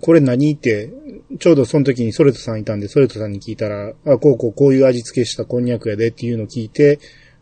[0.00, 0.90] これ何って、
[1.38, 6.98] ちょうどその時にソレトさんいたんで、ソレトさんに聞いたら、あ、こうこうこういう味付けしたこんにゃくやでっていうのを聞いて、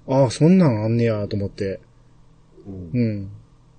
[0.08, 1.80] ああ、そんなんあんねやと思って。
[2.66, 3.30] うんうん。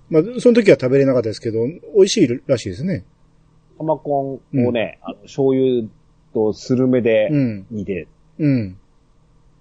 [0.08, 3.04] まあ、その時は食べれなかったですけど、美味しいらしいですね。
[3.78, 5.86] 玉こんをね、あの、醤油
[6.32, 7.66] とスルメでうん。
[7.70, 8.08] 煮て、
[8.38, 8.78] うん。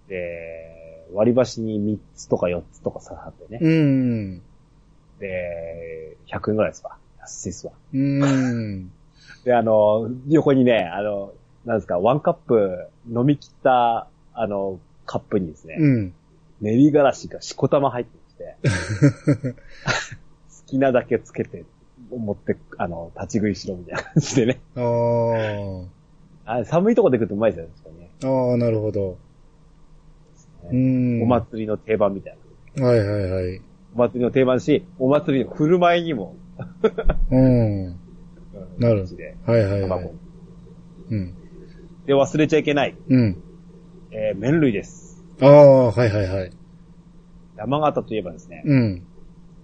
[0.08, 3.60] で、割り箸に3つとか4つとか刺さってね。
[3.62, 4.42] うん。
[5.20, 6.98] で、100円ぐらいですわ。
[7.24, 7.74] 安いっすわ。
[7.94, 8.92] うん。
[9.44, 11.34] で、あの、横にね、あの、
[11.66, 16.14] なんですか、ワンカップ飲み切った、あの、カップにですね、うん。
[16.62, 18.18] 練りがらしがしこたま入って
[18.62, 19.58] まして、 好
[20.66, 21.66] きなだけつけて、
[22.10, 24.60] 持って、あの、立ち食いしろみたいな感じでね。
[24.76, 24.82] あ
[26.46, 26.60] あ。
[26.60, 28.10] あ寒いとこで食うとうまいですよね確かにね。
[28.24, 29.18] ああ、なるほど。
[30.72, 31.24] うん。
[31.24, 32.38] お祭りの定番みたい
[32.76, 32.86] な。
[32.86, 33.62] はいはいはい。
[33.96, 36.36] お祭りの定番し、お祭りの振る舞いにも、
[37.32, 37.86] うん。
[37.88, 38.00] うん
[38.78, 39.06] なる
[39.46, 40.14] はいはいは卵い。
[41.12, 41.36] うん。
[42.06, 43.44] で、忘れちゃいけない、うん。
[44.12, 45.24] えー麺類です。
[45.42, 46.52] ああ、はいはいはい。
[47.58, 49.04] 山形といえばですね、うん。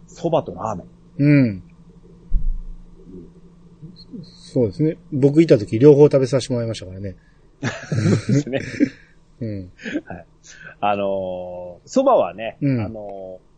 [0.08, 0.88] 蕎麦とラーメン。
[1.18, 1.64] うん。
[4.24, 4.98] そうですね。
[5.12, 7.16] 僕いた時両方食べさせてもらいましたからね。
[7.62, 8.62] ですね。
[9.42, 9.72] うん。
[10.80, 13.49] あのー蕎麦はね、うんあのー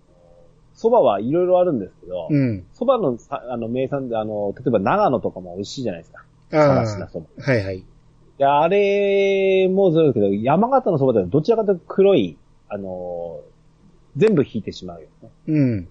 [0.81, 2.65] 蕎麦はいろいろあるんですけど、うん。
[2.73, 6.23] 蕎麦のさあの名産で、あの、例えば長野とかも美味しいじゃないですか。
[6.53, 6.85] ああ。
[6.85, 7.27] 蕎麦。
[7.37, 7.83] はいはい。
[8.37, 12.37] で、あれもそうですけど、山形の蕎麦ではどちらかというと黒い、
[12.69, 13.51] あのー
[14.17, 15.29] 全部引いてしまうよね。
[15.47, 15.87] うん。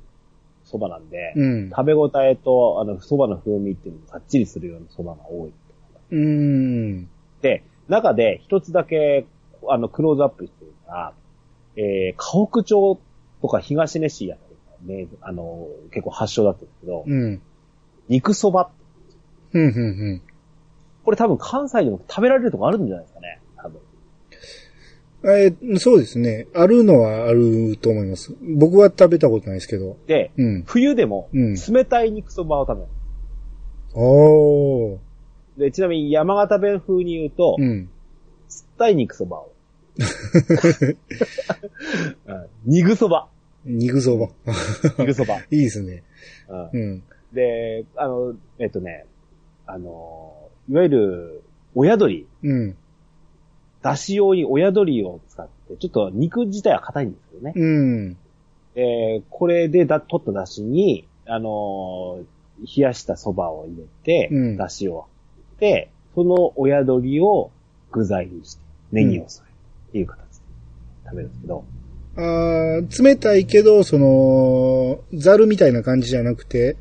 [0.65, 1.71] 蕎麦なんで、うん。
[1.71, 5.53] 食べ応えと、あの、蕎麦の風味っていうのもがっちりするような蕎麦が多い。
[6.13, 7.09] うん。
[7.41, 9.27] で、中で一つだけ、
[9.69, 11.15] あの、クローズアップしてるのが、
[11.77, 13.01] えー、河北町
[13.41, 14.50] とか東根市やったり
[14.83, 17.41] ね、あの、結構発祥だったんですけど、うん。
[18.09, 18.69] 肉蕎麦。
[19.53, 19.63] うん。
[19.63, 19.67] う
[20.15, 20.23] ん。
[21.05, 23.41] これ多分関西でも食べられるとこあるんじゃないですかね。
[23.57, 23.81] 多分。
[25.23, 26.47] えーそうですね。
[26.55, 28.35] あるのはあると思います。
[28.41, 29.97] 僕は食べたことないですけど。
[30.07, 30.63] で、うん。
[30.67, 32.89] 冬でもうん冷たい肉蕎麦を食べる。
[33.95, 34.99] おー。
[35.59, 37.91] で、ちなみに山形弁風に言うと、うん。
[38.49, 39.53] つったい肉蕎麦を。
[42.27, 43.27] うん肉蕎麦。
[43.65, 44.29] 肉そば。
[44.99, 45.45] 肉蕎麦。
[45.55, 46.03] いいですね。
[46.49, 47.03] うんうん。
[47.33, 49.05] で、あの、えっとね、
[49.67, 50.35] あの、
[50.69, 51.43] いわゆる、
[51.75, 52.77] 親鳥、うん。
[53.83, 57.53] 出汁用に親鳥を使って、ちょっと肉自体は硬いんですけどね。
[57.55, 58.17] うん。
[58.75, 62.25] えーこれでだ、取った出汁に、あのー
[62.77, 65.07] 冷やした蕎麦を入れて、うん出汁を。
[65.61, 67.51] で、その親鳥を
[67.91, 69.51] 具材にして、ネギを添え、
[69.89, 70.27] っていう形で
[71.05, 71.65] 食べるんですけど、
[72.17, 76.77] あー冷たいけど、その、ザルみたいな感じじゃなくて、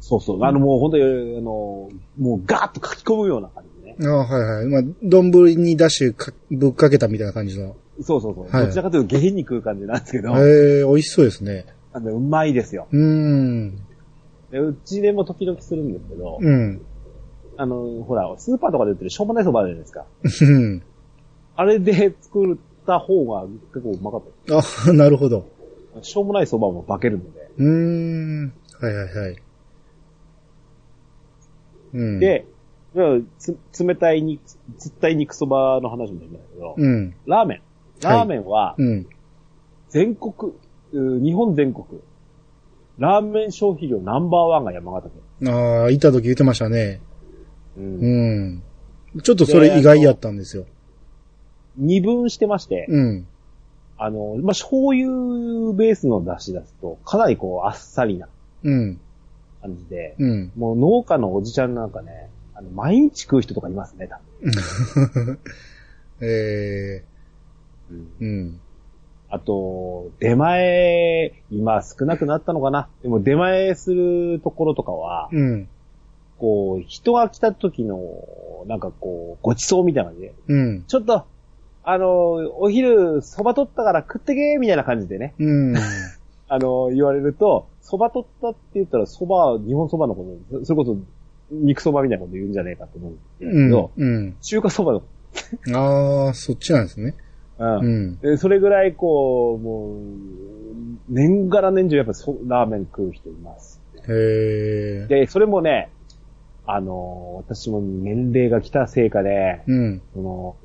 [0.00, 1.06] そうそう、あのもう本当に、あ
[1.40, 3.96] のーもうガーッと書き込むような感じでね。
[4.00, 4.66] あーはいはい。
[4.66, 7.76] まあ、丼にダッシュかぶっかけたみたいな感じの。
[8.02, 8.48] そうそうそう。
[8.50, 11.64] はいどちらかというと下品に食う感じなんですけど、ええ美味しそうですね。
[11.92, 12.86] あのうまいですよ。
[12.92, 13.76] うーん。
[14.50, 16.80] でうちでも時々するんですけど、うん。
[17.56, 20.52] あの、ほら、スーパーとかで売ってるしょうもない蕎麦あるじゃないですか。
[20.52, 20.82] うん。
[21.56, 22.56] あれで作っ
[22.86, 25.46] た方が結構うまかったあ、 なるほど。
[26.02, 27.50] しょうもない蕎麦も化けるので。
[27.58, 28.52] うーん。
[28.80, 29.36] はいはいはい。
[31.94, 32.46] うん。、で、
[33.38, 37.14] つ冷たい肉、つったい肉蕎麦の話もできないけど、うん。
[37.26, 37.62] ラーメン。
[38.02, 39.06] ラーメンは、うん。
[39.88, 40.52] 全国、
[40.92, 41.84] う日本全国、
[42.98, 45.10] ラーメン消費量ナンバーワンが山形
[45.40, 45.52] 県。
[45.52, 47.00] ああ、いた時言ってましたね。
[47.76, 48.62] うん
[49.14, 49.22] うん。
[49.22, 50.66] ちょっとそれ意外やったんですよ。
[51.76, 53.26] 二分してまして、うん。
[53.96, 58.28] あの、まあ、醤油ベースの出汁出すと、かなりこう、あっさりな
[58.62, 59.00] うん。
[59.60, 60.52] 感じで、うん。
[60.56, 64.20] もう農家のおじちゃんなんかね、あの、毎日食う人とかいますね、多
[66.20, 67.04] え
[67.88, 67.98] 分。
[68.20, 68.60] ー、うん。
[69.28, 72.88] あと、出前、今少なくなったのかな？
[73.02, 75.68] でも出前するところとかは、うん。
[76.38, 77.98] こう、人が来た時の、
[78.66, 80.84] なんかこう、ごちそうみたいな感じで、うん。
[80.86, 81.26] ちょっと、
[81.84, 85.74] あの、お昼、蕎麦取ったから食ってけみたいな感じでね、うん。
[86.48, 90.96] あの、言われると、蕎麦取ったって言ったら蕎麦、日本蕎麦のこと、それこそ、
[91.50, 93.90] 肉蕎麦みたいなこと言うんじゃねえかと思うんですけうんど、。
[93.96, 94.36] うん。
[94.40, 95.02] 中華蕎麦
[95.72, 97.14] の、ああ、そっちなんですね。
[97.58, 98.18] うんうん。
[98.18, 100.00] でそれぐらいこう、もう、
[101.08, 103.80] 年がら年中やっぱそラーメン食う人います。
[104.08, 105.06] へえ。
[105.06, 105.90] で、それもね、
[106.66, 110.02] あの、私も年齢が来たせいかで、うん。
[110.14, 110.56] その、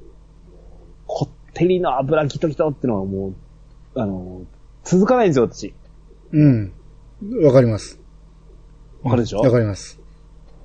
[1.59, 3.33] こってりの油ギトギトってのはも
[3.95, 4.43] う、あの、
[4.85, 5.73] 続かないんですよ、私。
[6.31, 6.73] うん。
[7.43, 7.99] わかります。
[9.03, 9.39] わかるでしょ？
[9.39, 9.99] わかります。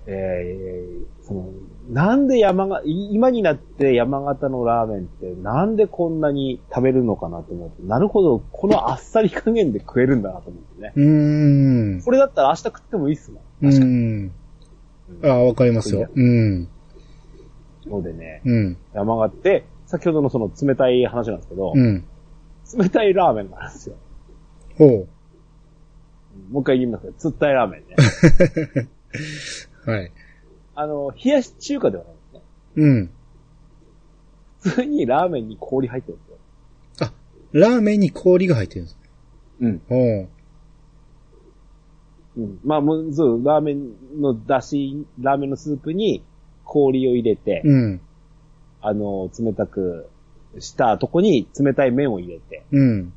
[0.06, 1.48] えー、その、
[1.90, 10.92] なんで山が、い今になって山形のラーメンってなんでこんなに食べるのかなと思って、なるほど、このあっさり加減で食えるんだなと思ってね。
[10.94, 12.02] うーん。
[12.02, 13.66] これだったら明日食ってもいいっすもん。
[13.66, 13.92] う確かに。
[13.92, 14.32] ん。
[15.24, 16.08] ああ、わかりますよ。
[16.14, 16.68] うん。
[17.86, 18.76] のでね、うん。
[18.92, 22.04] 山形って、先ほどのその冷たい話なんですけど、うん。
[22.78, 23.96] 冷たいラーメンがあるんですよ。
[24.76, 25.06] ほ
[26.50, 27.96] もう一回言いますけど、つったいラーメンね。
[29.84, 29.90] う。
[29.90, 30.12] はい。
[30.74, 32.42] あの、冷やし中華ではないんですね。
[32.76, 33.10] うん。
[34.60, 36.34] 普通にラーメンに氷入ってるんですよ。
[37.54, 38.98] ラーメンに氷が入ってるんです。
[39.60, 39.82] うん。
[39.88, 40.28] ほう。
[42.36, 42.58] うん。
[42.64, 46.24] まあ、もう、そう、ラーメンの出汁、ラーメンのスープに
[46.64, 48.00] 氷を入れて、うん。
[48.86, 50.10] あの、冷たく
[50.58, 53.14] したとこに冷たい麺を入れて、うん。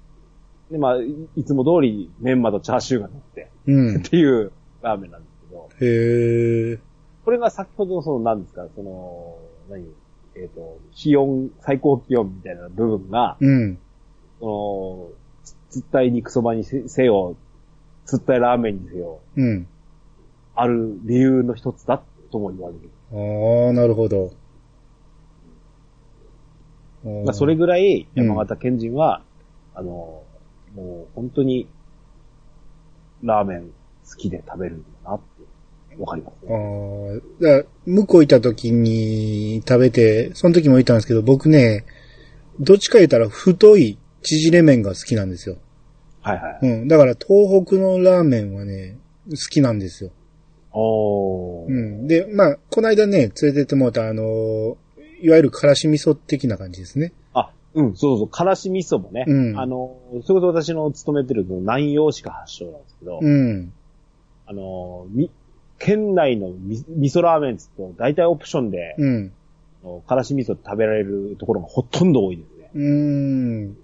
[0.72, 4.02] で、まあ、いいつも通りメンマとチャーシューが乗って、うんっ。
[4.02, 6.80] ていうラーメンなんですけど、へえ。
[7.26, 9.38] これが先ほどのその何ですか、その、
[9.70, 9.86] 何？
[10.38, 13.78] えっ、と、気温、最高気温みたいな部分が、うん。
[14.40, 15.10] その、
[15.70, 17.36] つつったい肉そばにせせよ、
[18.06, 19.68] つったいラーメンにせよ、うん。
[20.56, 22.02] ある理由の一つだ
[22.32, 22.90] とも言われる。
[23.12, 24.32] ああ、なるほど。
[27.04, 29.22] まあ、それぐらいうん山形県人は、
[29.74, 30.24] あの、
[30.76, 31.68] もう本当に、
[33.24, 33.72] ラーメン
[34.08, 35.20] 好きで食べるんだなっ
[35.90, 37.22] て、わかりますあね。
[37.40, 41.86] あ、だから向こう行った時に食べて、その時も言ったんですけど、僕ね、
[42.60, 45.58] どっちか言ったら太い縮れ麺が好きなんですよ。
[46.22, 46.60] はいはい。
[46.62, 46.88] うん。
[46.88, 48.98] だから東北のラーメンはね、
[49.30, 50.12] 好きなんですよ。
[50.74, 51.70] おー。
[51.70, 52.08] うん。
[52.08, 54.78] で、まあ、この間ね、連れてってもらったあの、
[55.22, 57.14] いわゆるからし味噌的な感じですね。
[57.34, 63.74] あ、うん、そうそう、からし味噌もね、うんあの、それこそ私の勤めてるの南洋市か発祥なんですけど、うん。
[64.46, 65.30] あの、み、
[65.80, 69.32] 県内のみ味噌ラーメンっつうと、大体オプションで、うん。
[69.84, 72.70] あのからし味噌食べられるところがほとんど多いですね。
[72.74, 73.78] うーん。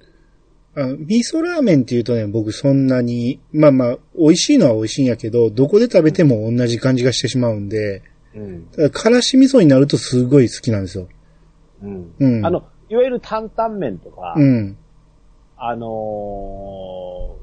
[0.76, 8.02] あ味噌ラーメンって言うとね、僕そんなに、まあまあ、美味しいのは美味しいんやけど、どこで食べても同じ感じがしてしまうんで、
[8.36, 8.68] うん。
[8.72, 11.08] ただからし味噌になるとすごい好きなんですよ。
[11.84, 12.14] うん。
[12.18, 12.46] うん。
[12.46, 14.78] あの、いわゆる担々麺とか、うん。
[15.58, 17.36] あの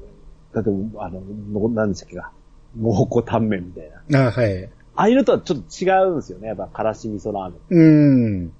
[0.51, 2.31] ー、だって、あの、の何でしたっけか、
[2.77, 4.27] 蒙古タンメンみたいな。
[4.27, 4.65] あはい。
[4.65, 4.69] あ
[5.03, 7.79] あいうのとはちょっと違うんですよね、やっぱ、からし味噌ラーメン。
[7.79, 8.53] うん。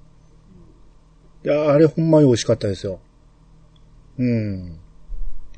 [1.44, 3.00] いや、あれほんまに美味しかったですよ。
[4.18, 4.78] うん。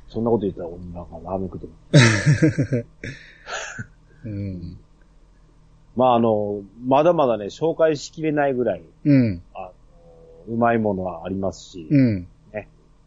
[0.08, 2.86] そんなこと言ったら、俺なんかラーメン食ってます。
[4.26, 4.78] うん。
[5.96, 9.42] まあ、あの、まだまだね、紹介しきれないぐらい、うん。
[9.54, 9.73] あの、
[10.48, 12.28] うまいものはありますし、うん。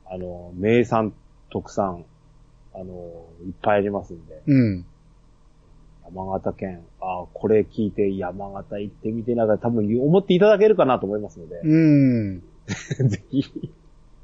[0.10, 1.14] あの、名産、
[1.50, 2.06] 特産、
[2.74, 4.86] あの、いっぱいありますんで、うん。
[6.06, 12.44] 山形県、あこれ聞いて山形行ってみてなんか多分思っていただけるかなと思いますので、うん。
[13.10, 13.44] ぜひ、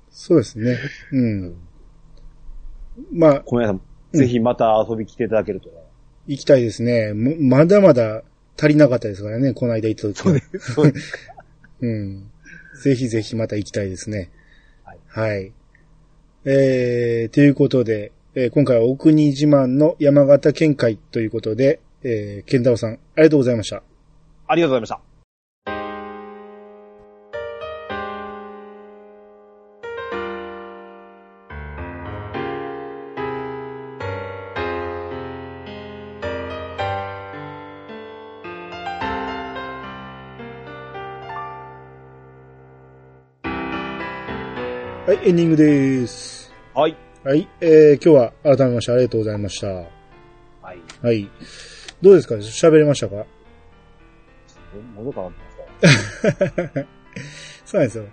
[0.10, 0.78] そうですね。
[1.12, 1.56] うん。
[3.12, 3.82] まあ、小宮さん、
[4.14, 5.76] ぜひまた遊び来ていただけるとね。
[6.28, 7.14] 行きたいですね。
[7.14, 8.24] もまだまだ
[8.58, 10.40] 足りなかったですからね、この間行った時は。
[10.60, 11.18] そうです。
[11.82, 12.32] うん。
[12.82, 14.32] ぜひぜひまた行きたいですね。
[14.84, 15.00] はい。
[15.08, 15.52] はい。
[16.46, 23.84] えー、ということで、えー今回はお国自慢の山形県会ということで、えー、健太郎さん、ありがとうございました。
[24.48, 25.13] ありがとうございました。
[45.24, 46.52] エンディングです。
[46.74, 46.96] はい。
[47.24, 49.68] はい、えー、今日は改めましてありがとうございました。
[49.68, 49.88] はい。
[51.02, 51.30] はい。
[52.02, 52.36] どうですか？
[52.36, 53.26] 喋れましたか？
[54.98, 55.38] 喉乾って
[55.82, 56.32] ます
[56.74, 56.86] か
[57.66, 58.06] そうなんですよ。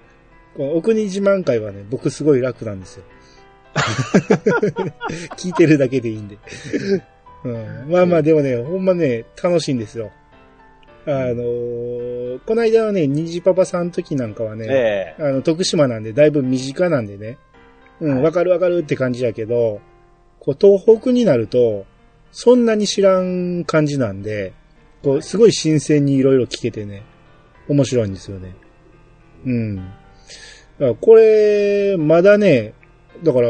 [0.57, 3.05] このお国自慢会はね、僕すごい楽なんですよ。
[5.37, 6.39] 聞いてるだけでいいんで。
[7.45, 10.11] うん、まあまあでもね、ほんまね、楽しいんですよ。
[11.07, 17.39] あのーこの間はね、虹パパさんの時なんかはね、ええあの、徳島なんで、だいぶ身近なんでね。
[18.01, 19.81] うん、はいわかるわかるって感じやけど、
[20.39, 21.85] こう、東北になると、
[22.33, 24.53] そんなに知らん感じなんで、
[25.03, 27.03] こう、すごい新鮮にいろいろ聞けてね、
[27.69, 28.55] 面白いんですよね。
[29.45, 29.77] うん。
[29.77, 29.93] だか
[30.79, 32.75] らこれ、まだね、
[33.23, 33.49] だから、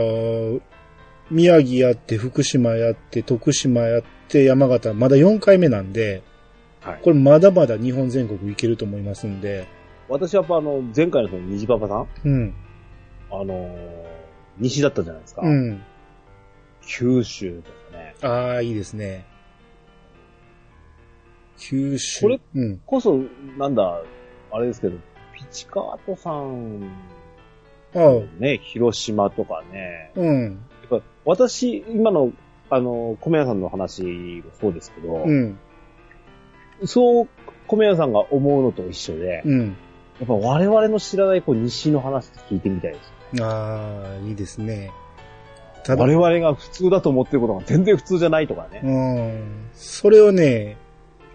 [1.31, 6.23] 宮城やって、福島やって、徳島やって、山形、まだ4回目なんで、
[6.81, 7.01] はい。
[7.03, 9.67] これまだまだ日本全国行けると思いますんで、
[10.09, 12.09] 私はやっぱあの、前回のその虹パパさん？
[12.25, 12.55] うん、
[13.31, 14.11] あのー
[14.59, 15.43] 西だったじゃないですか。
[15.43, 15.83] うん。
[16.83, 18.15] 九州とかね。
[18.21, 19.25] ああ、いいですね。
[21.57, 22.23] 九州。
[22.23, 22.79] これうん。
[22.85, 23.19] こそ、
[23.57, 24.03] なんだ、
[24.51, 24.99] あれですけど、
[25.33, 26.91] ピチカートさん、
[27.95, 30.13] ああ、ね、広島とかね。
[30.17, 30.43] うん。
[30.91, 32.33] やっぱ私、今の、
[32.69, 35.59] あの、米屋さんの話もそうですけど、うん。
[36.85, 37.29] そう、
[37.67, 39.77] 米屋さんが思うのと一緒で、うん。
[40.19, 42.99] やっぱ我々の知らないこう西の話聞いてみたいで
[43.35, 43.43] す。
[43.43, 44.91] ああ、いいですね。
[45.85, 48.81] ただ、我々が普通だと思ってることが全然普通じゃないとかね。
[48.85, 49.71] うん。
[49.73, 50.77] それをね、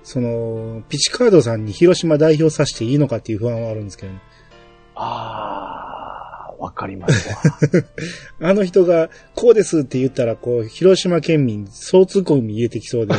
[0.04, 4.20] その、ピチカードさんに広島代表させていいのかっていう不安はあるんですけどね。
[4.94, 7.36] あー、わかりますわ。
[8.50, 13.16] あの人が、こうですって言ったら、こう、広島県民、総通行に入れてきそうで。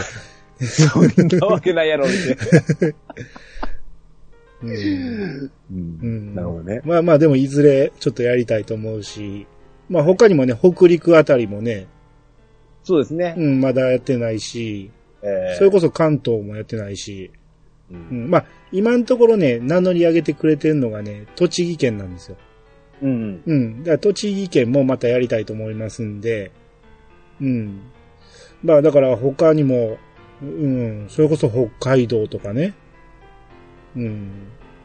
[0.61, 1.05] そん
[1.39, 2.95] なわけないやろって。
[4.63, 4.71] うん。
[4.71, 5.51] う。
[5.71, 6.81] うんんなるほどね。
[6.85, 9.47] まあまあ、でもいずれちょっとやりたいと思うし、
[9.89, 11.87] まあ他にもね、北陸あたりもね、
[12.83, 13.35] そうですね。
[13.37, 14.91] うん、まだやってないし、
[15.23, 17.31] えーそれこそ関東もやってないし、
[17.91, 22.37] ううんん、まあ、今のところね、名乗り上げてくれてるのがね、栃木県なんですよ。
[23.03, 23.43] うん。
[23.45, 23.79] うん。
[23.81, 26.53] だから栃木県もまたやりたいと思いますんで、
[27.41, 27.81] うん。
[28.63, 29.99] まあだから他にも、
[30.43, 32.75] うん、それこそ北海道とかね、
[33.97, 34.31] うん。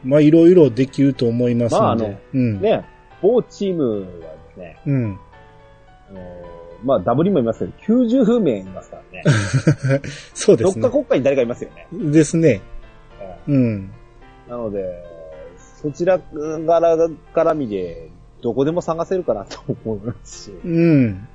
[0.04, 2.60] まあいろいろできると思いますんで、まああのうん。
[2.60, 2.84] ね、
[3.20, 4.08] 某チームはで
[4.54, 5.18] すね、うん。
[6.10, 6.20] あの
[6.84, 7.72] まあ、ダブリもいますけど、
[8.02, 9.22] 90名いますからね。
[10.34, 10.90] そうですねどっか。
[10.90, 11.86] 国家に誰かいますよね。
[11.92, 12.60] ですね。
[12.60, 12.72] うん
[13.48, 13.90] うん。
[14.48, 15.04] なので、
[15.80, 16.96] そちらから
[17.34, 18.10] 絡みで、
[18.40, 20.50] どこでも探せるかなと思いますし。
[20.64, 21.28] うん。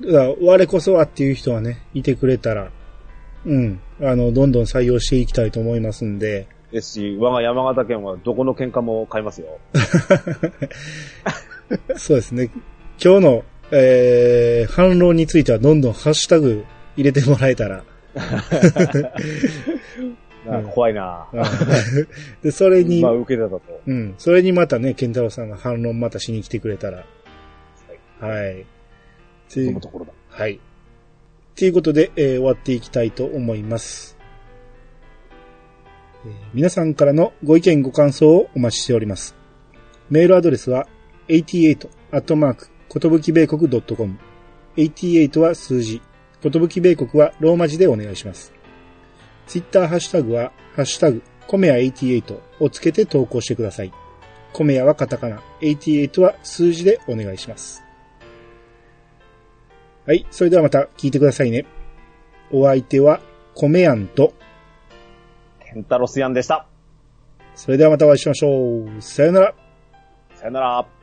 [0.00, 2.70] だから我こそはっていう人はね、いてくれたら、
[3.46, 3.80] うん。
[4.00, 9.58] あの、どんどん採用していきたいと思いますんで、ですし、我が山形県はどこの喧嘩も買いますよ。
[11.96, 12.50] そうですね。
[13.02, 16.64] 今日の、えー、反論についてはどんどんハッシュタグ
[16.96, 17.84] 入れてもらえたら。
[20.72, 21.42] 怖いな、うん
[22.42, 23.60] で、それに、まあ、受けてたと。
[23.86, 24.14] うん。
[24.16, 27.04] それにまたね、ケンタロウさんが反論またしに来てくれたら。
[28.20, 28.64] はい。
[29.48, 30.12] そのところだ。
[30.28, 30.58] はい。
[31.58, 34.16] ということで、えー終わっていきたいと思います。
[36.24, 39.34] えー皆さんからのご意見ご感想をお待ちしております。
[40.08, 40.86] メールアドレスは
[41.26, 41.88] 88
[42.88, 44.18] ことぶき米国 .com。
[44.76, 46.00] 88は数字。
[46.44, 48.52] ことぶき米国はローマ字でお願いします。
[49.48, 53.92] ツイッターハッシュタグは、ハッシュタグ、コメヤ88をつけて投稿してください。
[54.52, 57.87] コメヤはカタカナ、88は数字でお願いします。
[60.08, 60.24] はい。
[60.30, 61.66] それではまた聞いてくださいね。
[62.50, 63.20] お相手は、
[63.54, 64.32] コメヤンと、
[65.60, 66.66] ケンタロスヤンでした。
[67.54, 69.02] それではまたお会いしましょう。
[69.02, 69.54] さよなら。
[70.34, 70.97] さよなら。